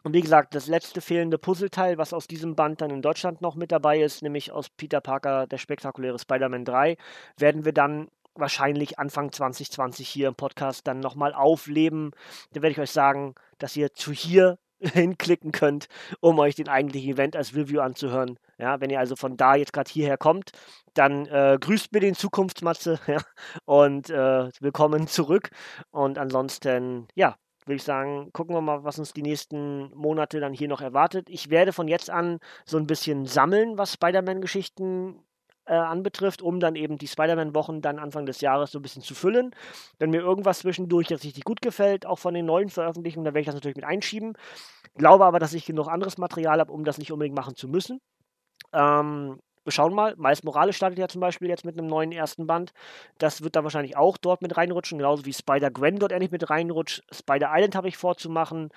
und 0.03 0.13
wie 0.13 0.23
gesagt, 0.23 0.57
das 0.57 0.67
letzte 0.67 1.01
fehlende 1.01 1.39
Puzzleteil, 1.39 1.97
was 1.97 2.13
aus 2.13 2.27
diesem 2.27 2.57
Band 2.57 2.81
dann 2.81 2.91
in 2.91 3.01
Deutschland 3.01 3.41
noch 3.41 3.55
mit 3.55 3.71
dabei 3.71 4.01
ist, 4.01 4.23
nämlich 4.23 4.51
aus 4.51 4.71
Peter 4.71 5.01
Parker, 5.01 5.47
der 5.47 5.59
spektakuläre 5.59 6.19
Spider-Man 6.19 6.65
3, 6.65 6.97
werden 7.37 7.65
wir 7.65 7.73
dann 7.73 8.09
wahrscheinlich 8.39 8.99
Anfang 8.99 9.33
2020 9.33 10.09
hier 10.09 10.29
im 10.29 10.35
Podcast 10.35 10.87
dann 10.87 11.01
nochmal 11.01 11.35
aufleben. 11.35 12.13
Da 12.53 12.63
werde 12.63 12.73
ich 12.73 12.81
euch 12.81 12.91
sagen, 12.91 13.35
dass 13.59 13.77
ihr 13.77 13.93
zu 13.93 14.13
hier 14.13 14.59
hinklicken 14.81 15.53
könnt, 15.53 15.89
um 16.21 16.39
euch 16.39 16.55
den 16.55 16.69
eigentlichen 16.69 17.13
Event 17.13 17.37
als 17.37 17.55
Review 17.55 17.81
anzuhören. 17.81 18.39
Ja, 18.59 18.81
wenn 18.81 18.91
ihr 18.91 18.99
also 18.99 19.17
von 19.17 19.37
da 19.37 19.55
jetzt 19.55 19.73
gerade 19.73 19.91
hierher 19.91 20.17
kommt, 20.17 20.53
dann 20.95 21.27
äh, 21.27 21.59
grüßt 21.61 21.93
mir 21.93 22.01
den 22.01 22.15
Zukunftsmatze 22.15 23.01
ja, 23.07 23.19
und 23.65 24.11
äh, 24.11 24.51
willkommen 24.61 25.07
zurück. 25.07 25.51
Und 25.91 26.19
ansonsten, 26.19 27.09
ja, 27.15 27.37
würde 27.69 27.77
ich 27.77 27.83
sagen, 27.85 28.31
gucken 28.33 28.55
wir 28.55 28.61
mal, 28.63 28.85
was 28.85 28.99
uns 28.99 29.13
die 29.13 29.23
nächsten 29.23 29.95
Monate 29.95 30.41
dann 30.41 30.55
hier 30.55 30.69
noch 30.69 30.81
erwartet. 30.81 31.29
Ich 31.29 31.51
werde 31.51 31.73
von 31.73 31.87
jetzt 31.87 32.09
an 32.09 32.39
so 32.65 32.79
ein 32.79 32.87
bisschen 32.87 33.27
sammeln, 33.27 33.77
was 33.77 33.93
Spider-Man-Geschichten 33.93 35.23
äh, 35.69 35.75
anbetrifft, 35.75 36.43
um 36.43 36.61
dann 36.61 36.75
eben 36.77 36.99
die 36.99 37.09
Spider-Man-Wochen 37.09 37.83
dann 37.83 37.99
Anfang 37.99 38.27
des 38.27 38.41
Jahres 38.41 38.73
so 38.73 38.79
ein 38.79 38.83
bisschen 38.83 39.03
zu 39.03 39.15
füllen. 39.15 39.55
Wenn 39.99 40.11
mir 40.11 40.21
irgendwas 40.21 40.61
zwischendurch 40.61 41.11
jetzt 41.11 41.25
richtig 41.25 41.45
gut 41.45 41.61
gefällt, 41.61 42.07
auch 42.07 42.19
von 42.19 42.35
den 42.35 42.47
neuen 42.47 42.71
Veröffentlichungen, 42.71 43.25
dann 43.25 43.35
werde 43.35 43.41
ich 43.41 43.47
das 43.47 43.55
natürlich 43.55 43.77
mit 43.77 43.85
einschieben. 43.85 44.35
Glaube 44.97 45.25
aber, 45.25 45.39
dass 45.39 45.55
ich 45.55 45.67
genug 45.67 45.89
anderes 45.89 46.19
Material 46.19 46.61
habe, 46.61 46.73
um 46.73 46.85
das 46.85 46.99
nicht 46.99 47.13
unbedingt 47.13 47.37
machen 47.37 47.55
zu 47.55 47.69
müssen. 47.69 48.01
Ähm, 48.73 49.39
wir 49.69 49.73
schauen 49.73 49.95
mal. 49.95 50.15
Miles 50.17 50.43
Morales 50.45 50.77
startet 50.77 50.99
ja 50.99 51.09
zum 51.09 51.21
Beispiel 51.21 51.49
jetzt 51.49 51.65
mit 51.67 51.79
einem 51.79 51.89
neuen 51.89 52.11
ersten 52.11 52.47
Band. 52.47 52.73
Das 53.19 53.43
wird 53.43 53.55
da 53.55 53.65
wahrscheinlich 53.65 53.99
auch 53.99 54.17
dort 54.17 54.41
mit 54.41 54.57
reinrutschen, 54.57 54.97
genauso 54.97 55.27
wie 55.27 55.33
Spider-Gwen 55.35 55.99
dort 55.99 56.13
endlich 56.13 56.31
mit 56.31 56.49
reinrutscht. 56.49 57.03
Spider 57.13 57.51
Island 57.53 57.77
habe 57.77 57.89
ich 57.89 57.99
vorzumachen. 57.99 58.71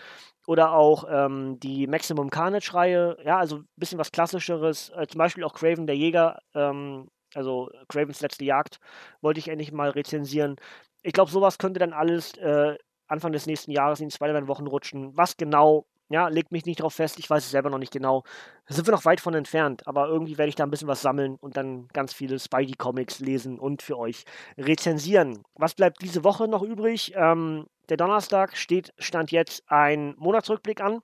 Oder 0.47 0.73
auch 0.73 1.05
ähm, 1.09 1.59
die 1.61 1.87
Maximum 1.87 2.29
Carnage-Reihe. 2.29 3.17
Ja, 3.23 3.37
also 3.37 3.59
ein 3.59 3.67
bisschen 3.77 3.99
was 3.99 4.11
Klassischeres. 4.11 4.89
Äh, 4.89 5.07
zum 5.07 5.19
Beispiel 5.19 5.45
auch 5.45 5.53
Craven 5.53 5.87
der 5.87 5.95
Jäger. 5.95 6.39
Ähm, 6.53 7.07
also 7.33 7.69
Cravens 7.87 8.19
letzte 8.19 8.43
Jagd 8.43 8.79
wollte 9.21 9.39
ich 9.39 9.47
endlich 9.47 9.71
mal 9.71 9.91
rezensieren. 9.91 10.57
Ich 11.03 11.13
glaube, 11.13 11.31
sowas 11.31 11.57
könnte 11.57 11.79
dann 11.79 11.93
alles 11.93 12.35
äh, 12.37 12.75
Anfang 13.07 13.31
des 13.31 13.45
nächsten 13.45 13.71
Jahres 13.71 14.01
in 14.01 14.11
Spider-Man-Wochen 14.11 14.67
rutschen. 14.67 15.15
Was 15.15 15.37
genau 15.37 15.85
ja, 16.11 16.27
legt 16.27 16.51
mich 16.51 16.65
nicht 16.65 16.81
drauf 16.81 16.93
fest, 16.93 17.19
ich 17.19 17.29
weiß 17.29 17.43
es 17.45 17.51
selber 17.51 17.69
noch 17.69 17.77
nicht 17.77 17.91
genau. 17.93 18.23
Da 18.67 18.75
sind 18.75 18.87
wir 18.87 18.93
noch 18.93 19.05
weit 19.05 19.21
von 19.21 19.33
entfernt, 19.33 19.87
aber 19.87 20.07
irgendwie 20.07 20.37
werde 20.37 20.49
ich 20.49 20.55
da 20.55 20.63
ein 20.63 20.71
bisschen 20.71 20.87
was 20.87 21.01
sammeln 21.01 21.35
und 21.35 21.57
dann 21.57 21.87
ganz 21.89 22.13
viele 22.13 22.39
Spidey-Comics 22.39 23.19
lesen 23.19 23.59
und 23.59 23.81
für 23.81 23.97
euch 23.97 24.25
rezensieren. 24.57 25.43
Was 25.55 25.73
bleibt 25.73 26.01
diese 26.01 26.23
Woche 26.23 26.47
noch 26.47 26.63
übrig? 26.63 27.13
Ähm, 27.15 27.67
der 27.89 27.97
Donnerstag 27.97 28.55
steht, 28.55 28.93
stand 28.97 29.31
jetzt 29.31 29.63
ein 29.67 30.15
Monatsrückblick 30.17 30.81
an. 30.81 31.01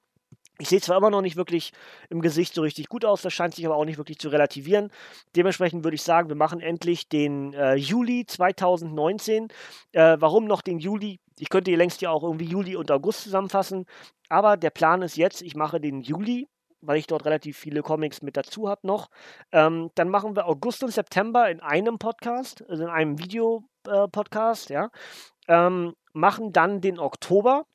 Ich 0.59 0.69
sehe 0.69 0.81
zwar 0.81 0.97
immer 0.97 1.11
noch 1.11 1.21
nicht 1.21 1.35
wirklich 1.35 1.71
im 2.09 2.21
Gesicht 2.21 2.55
so 2.55 2.61
richtig 2.61 2.87
gut 2.89 3.05
aus, 3.05 3.21
das 3.21 3.33
scheint 3.33 3.53
sich 3.53 3.65
aber 3.65 3.75
auch 3.75 3.85
nicht 3.85 3.97
wirklich 3.97 4.17
zu 4.17 4.29
relativieren. 4.29 4.91
Dementsprechend 5.35 5.83
würde 5.83 5.95
ich 5.95 6.01
sagen, 6.01 6.29
wir 6.29 6.35
machen 6.35 6.61
endlich 6.61 7.09
den 7.09 7.53
äh, 7.53 7.75
Juli 7.75 8.25
2019. 8.25 9.49
Äh, 9.91 10.17
warum 10.19 10.45
noch 10.45 10.61
den 10.61 10.79
Juli? 10.79 11.19
Ich 11.37 11.49
könnte 11.49 11.69
hier 11.69 11.77
längst 11.77 12.01
ja 12.01 12.09
auch 12.09 12.23
irgendwie 12.23 12.45
Juli 12.45 12.75
und 12.75 12.89
August 12.91 13.21
zusammenfassen. 13.21 13.85
Aber 14.29 14.57
der 14.57 14.71
Plan 14.71 15.03
ist 15.03 15.15
jetzt, 15.15 15.41
ich 15.41 15.55
mache 15.55 15.79
den 15.79 16.01
Juli, 16.01 16.47
weil 16.81 16.97
ich 16.97 17.07
dort 17.07 17.25
relativ 17.25 17.57
viele 17.57 17.83
Comics 17.83 18.21
mit 18.21 18.35
dazu 18.35 18.67
habe 18.67 18.85
noch. 18.85 19.09
Ähm, 19.51 19.91
dann 19.95 20.09
machen 20.09 20.35
wir 20.35 20.47
August 20.47 20.83
und 20.83 20.91
September 20.91 21.49
in 21.49 21.59
einem 21.59 21.99
Podcast, 21.99 22.63
also 22.67 22.83
in 22.83 22.89
einem 22.89 23.19
Video-Podcast, 23.19 24.71
äh, 24.71 24.73
ja. 24.73 24.89
Ähm, 25.47 25.93
machen 26.13 26.51
dann 26.51 26.81
den 26.81 26.99
Oktober 26.99 27.65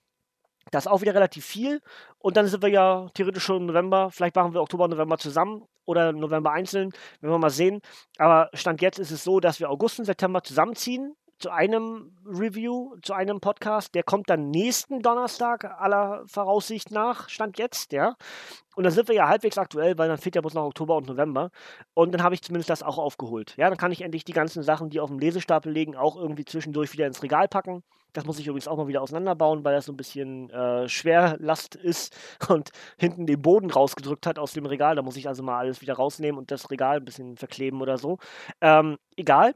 das 0.72 0.87
ist 0.87 0.90
auch 0.90 1.02
wieder 1.02 1.14
relativ 1.14 1.44
viel. 1.44 1.80
Und 2.18 2.37
dann 2.37 2.48
sind 2.48 2.62
wir 2.62 2.70
ja 2.70 3.08
theoretisch 3.14 3.44
schon 3.44 3.58
im 3.58 3.66
November. 3.66 4.11
Vielleicht 4.11 4.35
machen 4.35 4.54
wir 4.54 4.61
Oktober 4.61 4.85
und 4.85 4.90
November 4.90 5.18
zusammen 5.18 5.62
oder 5.85 6.12
November 6.12 6.50
einzeln. 6.50 6.90
Werden 7.20 7.35
wir 7.35 7.38
mal 7.38 7.50
sehen. 7.50 7.80
Aber 8.18 8.50
Stand 8.54 8.82
jetzt 8.82 8.98
ist 8.98 9.11
es 9.11 9.22
so, 9.22 9.38
dass 9.38 9.61
wir 9.61 9.70
August 9.70 9.98
und 10.00 10.06
September 10.06 10.42
zusammenziehen 10.42 11.14
zu 11.38 11.50
einem 11.50 12.16
Review, 12.24 12.94
zu 13.02 13.12
einem 13.14 13.40
Podcast. 13.40 13.94
Der 13.94 14.04
kommt 14.04 14.30
dann 14.30 14.50
nächsten 14.50 15.00
Donnerstag 15.00 15.64
aller 15.64 16.22
Voraussicht 16.26 16.92
nach, 16.92 17.28
Stand 17.28 17.58
jetzt, 17.58 17.92
ja. 17.92 18.14
Und 18.76 18.85
dann 18.85 18.92
sind 18.92 19.08
wir 19.08 19.14
ja 19.16 19.28
halbwegs 19.28 19.58
aktuell, 19.58 19.98
weil 19.98 20.08
dann 20.08 20.18
fehlt 20.18 20.37
ja 20.37 20.40
bloß 20.40 20.54
noch 20.54 20.64
Oktober 20.64 20.96
und 20.96 21.08
November. 21.08 21.50
Und 21.94 22.12
dann 22.12 22.22
habe 22.22 22.35
ich 22.35 22.42
zumindest 22.42 22.70
das 22.70 22.82
auch 22.82 22.96
aufgeholt. 22.96 23.54
Ja, 23.56 23.68
dann 23.68 23.76
kann 23.76 23.92
ich 23.92 24.02
endlich 24.02 24.24
die 24.24 24.32
ganzen 24.32 24.62
Sachen, 24.62 24.88
die 24.88 25.00
auf 25.00 25.11
dem 25.11 25.18
Lesestapel 25.18 25.72
liegen, 25.72 25.96
auch 25.96 26.16
irgendwie 26.16 26.44
zwischendurch 26.44 26.92
wieder 26.92 27.08
ins 27.08 27.22
Regal 27.22 27.48
packen. 27.48 27.82
Das 28.12 28.25
muss 28.25 28.38
ich 28.38 28.46
übrigens 28.46 28.68
auch 28.68 28.77
mal 28.77 28.88
wieder 28.88 29.03
auseinanderbauen, 29.03 29.64
weil 29.64 29.75
das 29.75 29.87
so 29.87 29.92
ein 29.92 29.96
bisschen 29.96 30.51
äh, 30.51 30.88
Schwerlast 30.88 31.75
ist 31.75 32.14
und 32.48 32.70
hinten 32.98 33.27
den 33.27 33.40
Boden 33.40 33.70
rausgedrückt 33.70 34.27
hat 34.27 34.38
aus 34.38 34.53
dem 34.53 34.66
Regal. 34.66 34.96
Da 34.96 35.03
muss 35.03 35.16
ich 35.16 35.29
also 35.29 35.42
mal 35.42 35.59
alles 35.59 35.81
wieder 35.81 35.94
rausnehmen 35.94 36.38
und 36.38 36.51
das 36.51 36.70
Regal 36.70 36.98
ein 36.98 37.05
bisschen 37.05 37.37
verkleben 37.37 37.81
oder 37.81 37.98
so. 37.98 38.18
Ähm, 38.61 38.98
egal. 39.16 39.55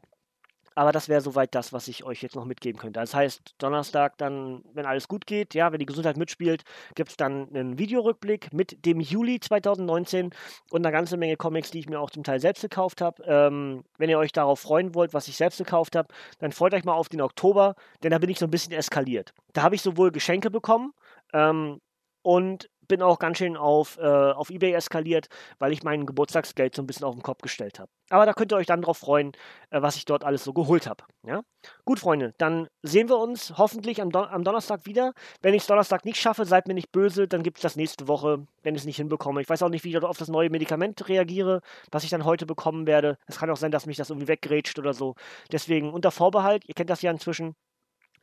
Aber 0.76 0.92
das 0.92 1.08
wäre 1.08 1.22
soweit 1.22 1.54
das, 1.54 1.72
was 1.72 1.88
ich 1.88 2.04
euch 2.04 2.22
jetzt 2.22 2.36
noch 2.36 2.44
mitgeben 2.44 2.78
könnte. 2.78 3.00
Das 3.00 3.14
heißt, 3.14 3.54
Donnerstag 3.58 4.18
dann, 4.18 4.62
wenn 4.74 4.84
alles 4.84 5.08
gut 5.08 5.26
geht, 5.26 5.54
ja, 5.54 5.72
wenn 5.72 5.78
die 5.78 5.86
Gesundheit 5.86 6.18
mitspielt, 6.18 6.64
gibt 6.94 7.10
es 7.10 7.16
dann 7.16 7.48
einen 7.48 7.78
Videorückblick 7.78 8.52
mit 8.52 8.84
dem 8.84 9.00
Juli 9.00 9.40
2019 9.40 10.30
und 10.70 10.86
eine 10.86 10.92
ganze 10.92 11.16
Menge 11.16 11.38
Comics, 11.38 11.70
die 11.70 11.78
ich 11.78 11.88
mir 11.88 11.98
auch 11.98 12.10
zum 12.10 12.24
Teil 12.24 12.40
selbst 12.40 12.60
gekauft 12.60 13.00
habe. 13.00 13.22
Ähm, 13.24 13.84
wenn 13.96 14.10
ihr 14.10 14.18
euch 14.18 14.32
darauf 14.32 14.60
freuen 14.60 14.94
wollt, 14.94 15.14
was 15.14 15.28
ich 15.28 15.36
selbst 15.36 15.56
gekauft 15.56 15.96
habe, 15.96 16.08
dann 16.40 16.52
freut 16.52 16.74
euch 16.74 16.84
mal 16.84 16.94
auf 16.94 17.08
den 17.08 17.22
Oktober, 17.22 17.74
denn 18.02 18.10
da 18.10 18.18
bin 18.18 18.28
ich 18.28 18.38
so 18.38 18.46
ein 18.46 18.50
bisschen 18.50 18.72
eskaliert. 18.72 19.32
Da 19.54 19.62
habe 19.62 19.74
ich 19.74 19.82
sowohl 19.82 20.12
Geschenke 20.12 20.50
bekommen, 20.50 20.92
ähm, 21.32 21.80
und 22.26 22.68
bin 22.88 23.02
auch 23.02 23.18
ganz 23.18 23.38
schön 23.38 23.56
auf, 23.56 23.98
äh, 23.98 24.02
auf 24.02 24.50
Ebay 24.50 24.72
eskaliert, 24.72 25.28
weil 25.58 25.72
ich 25.72 25.82
mein 25.82 26.06
Geburtstagsgeld 26.06 26.74
so 26.74 26.82
ein 26.82 26.86
bisschen 26.86 27.04
auf 27.04 27.14
den 27.14 27.22
Kopf 27.22 27.42
gestellt 27.42 27.78
habe. 27.78 27.90
Aber 28.10 28.24
da 28.24 28.32
könnt 28.32 28.52
ihr 28.52 28.56
euch 28.56 28.66
dann 28.66 28.82
drauf 28.82 28.98
freuen, 28.98 29.32
äh, 29.70 29.82
was 29.82 29.96
ich 29.96 30.04
dort 30.04 30.24
alles 30.24 30.44
so 30.44 30.52
geholt 30.52 30.86
habe. 30.86 31.04
Ja? 31.24 31.42
Gut, 31.84 31.98
Freunde, 31.98 32.34
dann 32.38 32.68
sehen 32.82 33.08
wir 33.08 33.18
uns 33.18 33.54
hoffentlich 33.56 34.00
am, 34.00 34.10
Don 34.10 34.26
am 34.26 34.44
Donnerstag 34.44 34.86
wieder. 34.86 35.12
Wenn 35.42 35.54
ich 35.54 35.62
es 35.62 35.66
Donnerstag 35.66 36.04
nicht 36.04 36.20
schaffe, 36.20 36.44
seid 36.44 36.68
mir 36.68 36.74
nicht 36.74 36.92
böse, 36.92 37.26
dann 37.26 37.42
gibt 37.42 37.58
es 37.58 37.62
das 37.62 37.76
nächste 37.76 38.06
Woche, 38.06 38.46
wenn 38.62 38.74
ich 38.74 38.82
es 38.82 38.86
nicht 38.86 38.96
hinbekomme. 38.96 39.40
Ich 39.40 39.48
weiß 39.48 39.62
auch 39.62 39.68
nicht, 39.68 39.84
wie 39.84 39.90
ich 39.90 39.98
auf 39.98 40.18
das 40.18 40.28
neue 40.28 40.50
Medikament 40.50 41.08
reagiere, 41.08 41.60
was 41.90 42.04
ich 42.04 42.10
dann 42.10 42.24
heute 42.24 42.46
bekommen 42.46 42.86
werde. 42.86 43.18
Es 43.26 43.38
kann 43.38 43.50
auch 43.50 43.56
sein, 43.56 43.72
dass 43.72 43.86
mich 43.86 43.96
das 43.96 44.10
irgendwie 44.10 44.28
weggrätscht 44.28 44.78
oder 44.78 44.94
so. 44.94 45.14
Deswegen 45.50 45.92
unter 45.92 46.10
Vorbehalt, 46.10 46.64
ihr 46.66 46.74
kennt 46.74 46.90
das 46.90 47.02
ja 47.02 47.10
inzwischen. 47.10 47.56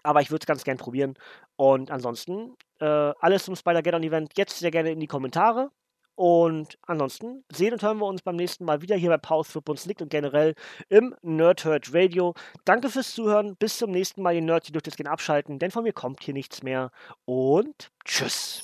Aber 0.04 0.22
ich 0.22 0.32
würde 0.32 0.44
es 0.44 0.48
ganz 0.48 0.64
gern 0.64 0.78
probieren. 0.78 1.16
Und 1.56 1.90
ansonsten, 1.90 2.56
äh, 2.84 3.14
alles 3.20 3.46
zum 3.46 3.56
Spider-Geddon-Event 3.56 4.34
jetzt 4.38 4.60
sehr 4.60 4.72
gerne 4.72 4.92
in 4.92 5.00
die 5.00 5.08
Kommentare. 5.08 5.70
Und 6.16 6.78
ansonsten 6.86 7.44
sehen 7.52 7.74
und 7.74 7.82
hören 7.82 7.98
wir 7.98 8.06
uns 8.06 8.22
beim 8.22 8.36
nächsten 8.36 8.66
Mal 8.66 8.84
wieder 8.84 8.96
hier 8.96 9.10
bei 9.10 9.18
Pause 9.18 9.52
für 9.52 9.62
uns 9.68 9.88
liegt 9.88 10.02
und 10.02 10.10
generell 10.10 10.54
im 10.90 11.16
Nerdhurt 11.24 11.92
Radio. 11.92 12.36
Danke 12.66 12.90
fürs 12.90 13.16
Zuhören. 13.16 13.56
Bis 13.56 13.78
zum 13.78 13.90
nächsten 13.90 14.22
Mal, 14.22 14.36
ihr 14.36 14.42
Nerds. 14.42 14.70
Ihr 14.70 14.74
dürft 14.74 14.86
jetzt 14.86 14.98
gerne 14.98 15.10
abschalten, 15.10 15.58
denn 15.58 15.72
von 15.72 15.84
mir 15.84 15.94
kommt 15.94 16.22
hier 16.22 16.36
nichts 16.36 16.62
mehr. 16.62 16.92
Und 17.26 17.90
tschüss. 18.06 18.62